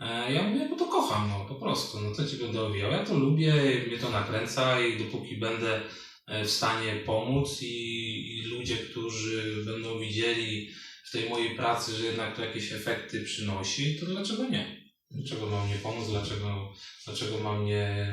E, 0.04 0.34
Ja 0.34 0.44
mówię, 0.44 0.70
bo 0.70 0.76
to 0.76 0.86
kocham, 0.86 1.30
no 1.30 1.46
po 1.46 1.56
prostu, 1.56 2.00
no 2.02 2.12
co 2.16 2.26
ci 2.28 2.38
będę 2.38 2.62
owijał. 2.62 2.92
Ja 2.92 3.06
to 3.06 3.18
lubię, 3.18 3.54
mnie 3.88 3.98
to 3.98 4.10
nakręca 4.10 4.82
i 4.82 4.98
dopóki 4.98 5.38
będę 5.38 5.82
e, 6.28 6.46
w 6.46 6.52
stanie 6.52 6.96
pomóc 6.96 7.62
i, 7.62 8.38
i 8.38 8.42
ludzie, 8.42 8.78
którzy 8.78 9.66
będą 9.66 10.00
widzieli 10.00 10.70
w 11.06 11.12
tej 11.12 11.30
mojej 11.30 11.56
pracy, 11.56 11.92
że 11.96 12.06
jednak 12.06 12.36
to 12.36 12.46
jakieś 12.46 12.72
efekty 12.72 13.24
przynosi, 13.24 14.00
to 14.00 14.06
dlaczego 14.06 14.50
nie? 14.50 14.84
Dlaczego 15.12 15.50
mam 15.50 15.70
nie 15.70 15.76
pomóc? 15.76 16.10
Dlaczego, 16.10 16.74
dlaczego 17.06 17.40
mam 17.40 17.66
nie, 17.66 18.08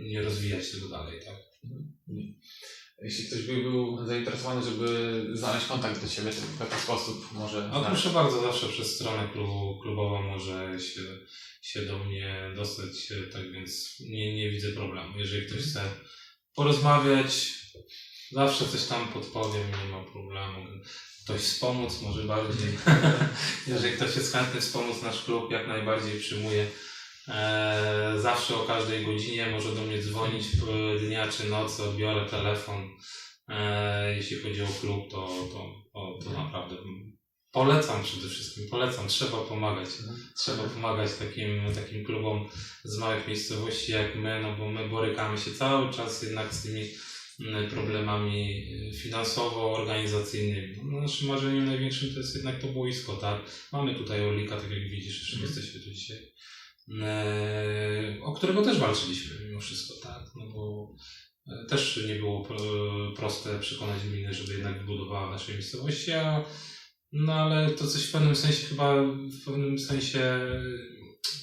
nie 0.00 0.22
rozwijać 0.22 0.72
tego 0.72 0.88
dalej, 0.88 1.20
tak? 1.26 1.36
Jeśli 3.02 3.26
ktoś 3.26 3.42
by 3.42 3.56
był 3.56 4.06
zainteresowany, 4.06 4.62
żeby 4.62 5.26
znaleźć 5.34 5.66
kontakt 5.66 6.02
do 6.02 6.08
Ciebie, 6.08 6.30
to 6.30 6.40
w 6.40 6.70
jaki 6.70 6.82
sposób 6.82 7.32
może 7.32 7.68
znaleźć? 7.68 7.90
proszę 7.90 8.10
bardzo, 8.10 8.40
zawsze 8.40 8.68
przez 8.68 8.94
stronę 8.94 9.28
klubu, 9.32 9.78
klubową 9.82 10.22
może 10.22 10.80
się, 10.80 11.00
się 11.62 11.82
do 11.82 11.98
mnie 11.98 12.52
dostać, 12.56 13.12
e, 13.12 13.32
tak 13.32 13.52
więc 13.52 14.00
nie, 14.00 14.36
nie 14.36 14.50
widzę 14.50 14.68
problemu. 14.72 15.18
Jeżeli 15.18 15.46
ktoś 15.46 15.60
chce 15.60 15.82
porozmawiać, 16.54 17.54
zawsze 18.32 18.68
coś 18.68 18.84
tam 18.84 19.08
podpowiem, 19.08 19.66
nie 19.70 19.90
ma 19.90 20.04
problemu. 20.04 20.66
Ktoś 21.24 21.40
wspomóc 21.40 22.00
może 22.02 22.24
bardziej. 22.24 22.68
Jeżeli 23.66 23.96
ktoś 23.96 24.16
jest 24.16 24.32
chętny 24.32 24.60
wspomóc 24.60 25.02
nasz 25.02 25.24
klub, 25.24 25.50
jak 25.50 25.68
najbardziej 25.68 26.20
przyjmuję. 26.20 26.66
E, 27.30 28.14
zawsze 28.20 28.56
o 28.56 28.64
każdej 28.64 29.06
godzinie 29.06 29.46
może 29.50 29.74
do 29.74 29.80
mnie 29.82 30.02
dzwonić 30.02 30.44
w 30.46 31.00
dnia 31.06 31.28
czy 31.28 31.48
nocy, 31.48 31.82
odbiorę 31.84 32.26
telefon. 32.26 32.88
E, 33.48 34.16
jeśli 34.16 34.36
chodzi 34.38 34.62
o 34.62 34.66
klub, 34.80 35.10
to, 35.10 35.28
to, 35.52 35.74
to, 35.92 36.18
to 36.24 36.30
naprawdę 36.30 36.76
polecam 37.52 38.02
przede 38.02 38.28
wszystkim, 38.28 38.68
polecam, 38.70 39.08
trzeba 39.08 39.38
pomagać. 39.38 39.88
Trzeba 40.36 40.62
pomagać 40.62 41.10
takim, 41.14 41.74
takim 41.74 42.04
klubom 42.04 42.48
z 42.84 42.98
małych 42.98 43.28
miejscowości 43.28 43.92
jak 43.92 44.16
my, 44.16 44.40
no 44.42 44.56
bo 44.56 44.68
my 44.68 44.88
borykamy 44.88 45.38
się 45.38 45.50
cały 45.52 45.92
czas 45.92 46.22
jednak 46.22 46.54
z 46.54 46.62
tymi 46.62 46.84
mm, 47.40 47.70
problemami 47.70 48.66
finansowo-organizacyjnymi. 49.02 50.76
No, 50.84 51.00
naszym 51.00 51.28
marzeniem 51.28 51.66
największym 51.66 52.14
to 52.14 52.20
jest 52.20 52.34
jednak 52.36 52.60
to 52.60 52.66
boisko, 52.66 53.12
tak? 53.16 53.40
Mamy 53.72 53.94
tutaj 53.94 54.26
Orlika, 54.26 54.56
tak 54.60 54.70
jak 54.70 54.88
widzisz, 54.90 55.18
jeszcze 55.20 55.36
Mhm. 55.36 55.52
jesteśmy 55.54 55.80
tu 55.80 55.90
dzisiaj, 55.90 56.18
o 58.22 58.32
którego 58.32 58.62
też 58.62 58.78
walczyliśmy 58.78 59.46
mimo 59.46 59.60
wszystko, 59.60 59.94
tak? 60.08 60.22
No 60.36 60.46
bo 60.54 60.94
e, 61.46 61.66
też 61.66 62.00
nie 62.08 62.14
było 62.14 62.44
pro- 62.44 63.12
proste 63.16 63.58
przekonać 63.58 64.02
gminę, 64.02 64.34
żeby 64.34 64.52
jednak 64.52 64.78
wybudowała 64.78 65.28
w 65.28 65.30
naszej 65.30 65.54
miejscowości, 65.54 66.12
a 66.12 66.44
no 67.12 67.34
ale 67.34 67.70
to 67.70 67.86
coś 67.86 68.04
w 68.06 68.12
pewnym 68.12 68.36
sensie 68.36 68.66
chyba, 68.66 69.02
w 69.02 69.44
pewnym 69.44 69.78
sensie 69.78 70.40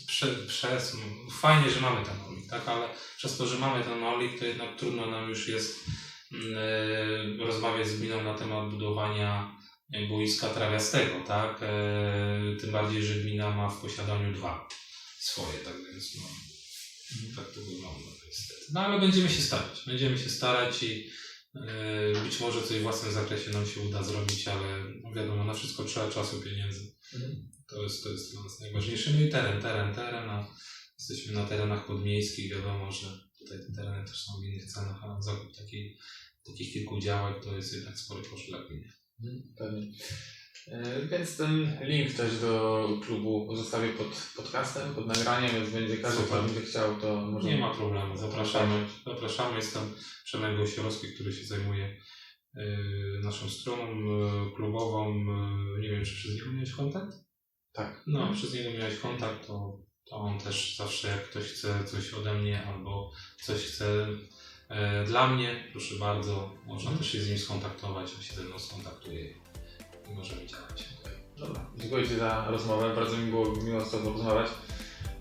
prze, 0.08 0.28
przez, 0.48 0.94
no, 0.94 1.32
fajnie, 1.32 1.70
że 1.70 1.82
mamy 1.82 2.06
ten 2.06 2.16
olik, 2.30 2.50
tak, 2.50 2.68
ale 2.68 2.90
przez 3.18 3.38
to, 3.38 3.48
że 3.48 3.60
mamy 3.60 3.84
ten 3.84 4.04
olik, 4.04 4.40
to 4.40 4.46
jednak 4.46 4.76
trudno 4.76 5.06
nam 5.06 5.30
już 5.30 5.48
jest 5.48 5.86
e, 6.56 7.46
rozmawiać 7.46 7.88
z 7.88 8.00
gminą 8.00 8.24
na 8.24 8.34
temat 8.34 8.70
budowania 8.70 9.56
e, 9.94 10.08
boiska 10.08 10.50
trawiastego, 10.50 11.14
tak, 11.28 11.60
e, 11.62 12.56
tym 12.60 12.72
bardziej, 12.72 13.04
że 13.04 13.14
gmina 13.14 13.52
ma 13.52 13.70
w 13.70 13.82
posiadaniu 13.82 14.34
dwa 14.34 14.68
swoje, 15.28 15.58
tak 15.60 15.74
więc 15.92 16.16
no, 16.16 16.22
tak 17.36 17.52
to 17.54 17.62
wygląda 17.62 18.12
niestety. 18.28 18.62
No 18.74 18.80
ale 18.80 19.00
będziemy 19.00 19.30
się 19.30 19.42
starać, 19.42 19.84
będziemy 19.86 20.18
się 20.18 20.30
starać 20.30 20.84
i 20.84 21.10
e, 21.56 22.24
być 22.24 22.40
może 22.40 22.68
coś 22.68 22.78
w 22.78 22.82
własnym 22.82 23.14
zakresie 23.14 23.52
nam 23.52 23.68
się 23.68 23.82
uda 23.82 24.04
zrobić, 24.04 24.48
ale 24.48 24.84
no 25.04 25.14
wiadomo, 25.14 25.44
na 25.46 25.54
wszystko 25.54 25.84
trzeba 25.84 26.12
czasu, 26.12 26.42
pieniędzy. 26.42 26.96
To 27.68 27.84
jest, 27.84 28.04
to 28.04 28.10
jest 28.10 28.32
dla 28.32 28.44
nas 28.44 28.60
najważniejsze. 28.60 29.14
No 29.14 29.22
i 29.22 29.30
teren, 29.30 29.62
teren, 29.62 29.96
teren. 29.96 30.30
A 30.30 30.56
jesteśmy 31.00 31.34
na 31.34 31.46
terenach 31.46 31.88
podmiejskich. 31.88 32.52
Wiadomo, 32.52 32.92
że 32.92 33.08
tutaj 33.40 33.58
te 33.60 33.74
tereny 33.76 34.08
też 34.08 34.24
są 34.24 34.42
w 34.42 34.44
innych 34.44 34.72
cenach, 34.74 35.04
a 35.04 35.22
zakup 35.22 35.58
takiej, 35.58 35.98
takich 36.46 36.74
kilku 36.74 37.00
działek 37.00 37.44
to 37.44 37.58
jest 37.58 37.74
jednak 37.74 38.00
spory 38.00 38.24
koszt 38.30 38.48
dla 38.48 38.64
gminy. 38.64 38.94
Mhm, 39.20 39.54
Pewnie. 39.58 39.92
E, 40.68 41.06
Więc 41.06 41.38
ten 41.38 41.78
link 41.82 42.14
też 42.14 42.40
do 42.40 42.88
klubu 43.06 43.56
zostawię 43.56 43.90
pod 43.90 44.08
podcastem, 44.36 44.96
pod 44.96 45.08
nagraniem, 45.08 45.52
więc 45.52 45.70
będzie 45.70 45.98
każdy, 45.98 46.24
kto 46.24 46.44
będzie 46.44 46.62
chciał, 46.62 46.96
to 47.02 47.16
może... 47.16 47.48
Nie 47.48 47.58
ma 47.58 47.74
problemu. 47.74 48.18
Zapraszamy. 48.18 48.86
Zapraszamy. 49.06 49.56
Jestem 49.56 49.94
Przemek 50.24 50.58
Gosiorowski, 50.58 51.14
który 51.14 51.34
się 51.34 51.46
zajmuje 51.46 51.86
y, 52.58 53.20
naszą 53.24 53.50
stroną 53.50 53.92
y, 53.92 54.56
klubową. 54.56 55.16
Nie 55.80 55.90
wiem, 55.90 56.06
czy 56.06 56.16
przez 56.16 56.34
niego 56.36 56.52
miałeś 56.52 56.72
kontakt? 56.72 57.14
Tak. 57.72 58.04
No, 58.08 58.34
przez 58.34 58.54
niego 58.54 58.70
miałeś 58.72 59.00
kontakt, 59.00 59.48
to, 59.48 59.82
to 60.10 60.16
on 60.16 60.40
też 60.40 60.76
zawsze 60.78 61.08
jak 61.08 61.30
ktoś 61.30 61.44
chce 61.44 61.84
coś 61.86 62.14
ode 62.14 62.34
mnie 62.34 62.66
albo 62.66 63.12
coś 63.42 63.58
chce 63.62 64.08
dla 65.08 65.28
mnie, 65.28 65.70
proszę 65.72 65.96
bardzo, 65.96 66.56
można 66.66 66.92
też 66.92 67.12
się 67.12 67.22
z 67.22 67.30
nim 67.30 67.40
skontaktować, 67.40 68.14
on 68.18 68.24
się 68.24 68.34
ze 68.34 68.44
mną 68.44 68.60
skontaktuje 68.60 69.34
i 70.12 70.16
możemy 70.16 70.48
działać. 70.48 70.86
Dobra. 71.38 71.62
Dziękuję 71.78 72.08
Ci 72.08 72.16
za 72.16 72.46
rozmowę, 72.50 72.96
bardzo 72.96 73.18
mi 73.18 73.32
było 73.32 73.56
miło 73.56 73.86
z 73.86 73.92
Tobą 73.92 74.14
rozmawiać. 74.14 74.48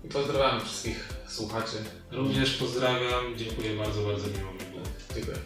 I 0.05 0.07
pozdrawiam 0.07 0.61
wszystkich 0.61 1.13
słuchaczy. 1.27 1.77
Również 2.11 2.57
pozdrawiam, 2.57 3.23
dziękuję 3.37 3.77
bardzo, 3.77 4.01
bardzo 4.01 4.27
miło 4.27 4.51
mi 4.51 4.59
było. 4.71 4.85
Dziękuję. 5.15 5.37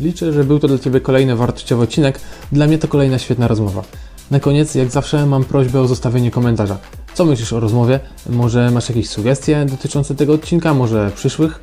Liczę, 0.00 0.32
że 0.32 0.44
był 0.44 0.58
to 0.58 0.68
dla 0.68 0.78
Ciebie 0.78 1.00
kolejny 1.00 1.36
wartościowy 1.36 1.82
odcinek. 1.82 2.20
Dla 2.52 2.66
mnie 2.66 2.78
to 2.78 2.88
kolejna 2.88 3.18
świetna 3.18 3.48
rozmowa. 3.48 3.82
Na 4.30 4.40
koniec, 4.40 4.74
jak 4.74 4.90
zawsze, 4.90 5.26
mam 5.26 5.44
prośbę 5.44 5.80
o 5.80 5.88
zostawienie 5.88 6.30
komentarza. 6.30 6.78
Co 7.14 7.24
myślisz 7.24 7.52
o 7.52 7.60
rozmowie? 7.60 8.00
Może 8.26 8.70
masz 8.70 8.88
jakieś 8.88 9.08
sugestie 9.08 9.66
dotyczące 9.70 10.14
tego 10.14 10.32
odcinka, 10.32 10.74
może 10.74 11.10
przyszłych? 11.14 11.60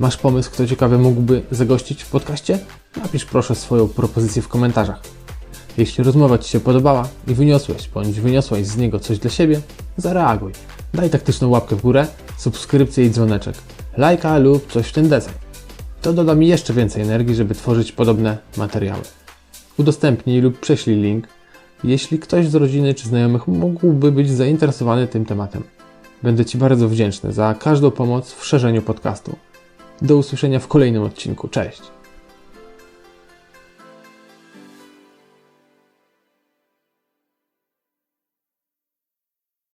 Masz 0.00 0.16
pomysł, 0.16 0.50
kto 0.50 0.66
ciekawy 0.66 0.98
mógłby 0.98 1.42
zagościć 1.50 2.02
w 2.02 2.10
podcaście? 2.10 2.58
Napisz 2.96 3.24
proszę 3.24 3.54
swoją 3.54 3.88
propozycję 3.88 4.42
w 4.42 4.48
komentarzach. 4.48 5.00
Jeśli 5.78 6.04
rozmowa 6.04 6.38
Ci 6.38 6.50
się 6.50 6.60
podobała 6.60 7.08
i 7.28 7.34
wyniosłeś 7.34 7.88
bądź 7.88 8.20
wyniosłaś 8.20 8.66
z 8.66 8.76
niego 8.76 9.00
coś 9.00 9.18
dla 9.18 9.30
siebie, 9.30 9.60
zareaguj. 9.96 10.52
Daj 10.94 11.10
taktyczną 11.10 11.48
łapkę 11.48 11.76
w 11.76 11.82
górę, 11.82 12.06
subskrypcję 12.38 13.04
i 13.04 13.10
dzwoneczek, 13.10 13.54
lajka 13.96 14.38
lub 14.38 14.72
coś 14.72 14.86
w 14.86 14.92
ten 14.92 15.08
deseń. 15.08 15.32
To 16.02 16.12
doda 16.12 16.34
mi 16.34 16.48
jeszcze 16.48 16.72
więcej 16.72 17.02
energii, 17.02 17.34
żeby 17.34 17.54
tworzyć 17.54 17.92
podobne 17.92 18.38
materiały. 18.56 19.02
Udostępnij 19.78 20.40
lub 20.40 20.60
prześlij 20.60 20.96
link, 20.96 21.28
jeśli 21.84 22.18
ktoś 22.18 22.48
z 22.48 22.54
rodziny 22.54 22.94
czy 22.94 23.08
znajomych 23.08 23.48
mógłby 23.48 24.12
być 24.12 24.30
zainteresowany 24.30 25.08
tym 25.08 25.24
tematem. 25.24 25.62
Będę 26.22 26.44
Ci 26.44 26.58
bardzo 26.58 26.88
wdzięczny 26.88 27.32
za 27.32 27.54
każdą 27.54 27.90
pomoc 27.90 28.32
w 28.32 28.46
szerzeniu 28.46 28.82
podcastu. 28.82 29.36
Do 30.02 30.16
usłyszenia 30.16 30.58
w 30.58 30.68
kolejnym 30.68 31.02
odcinku. 31.02 31.48
Cześć! 31.48 31.95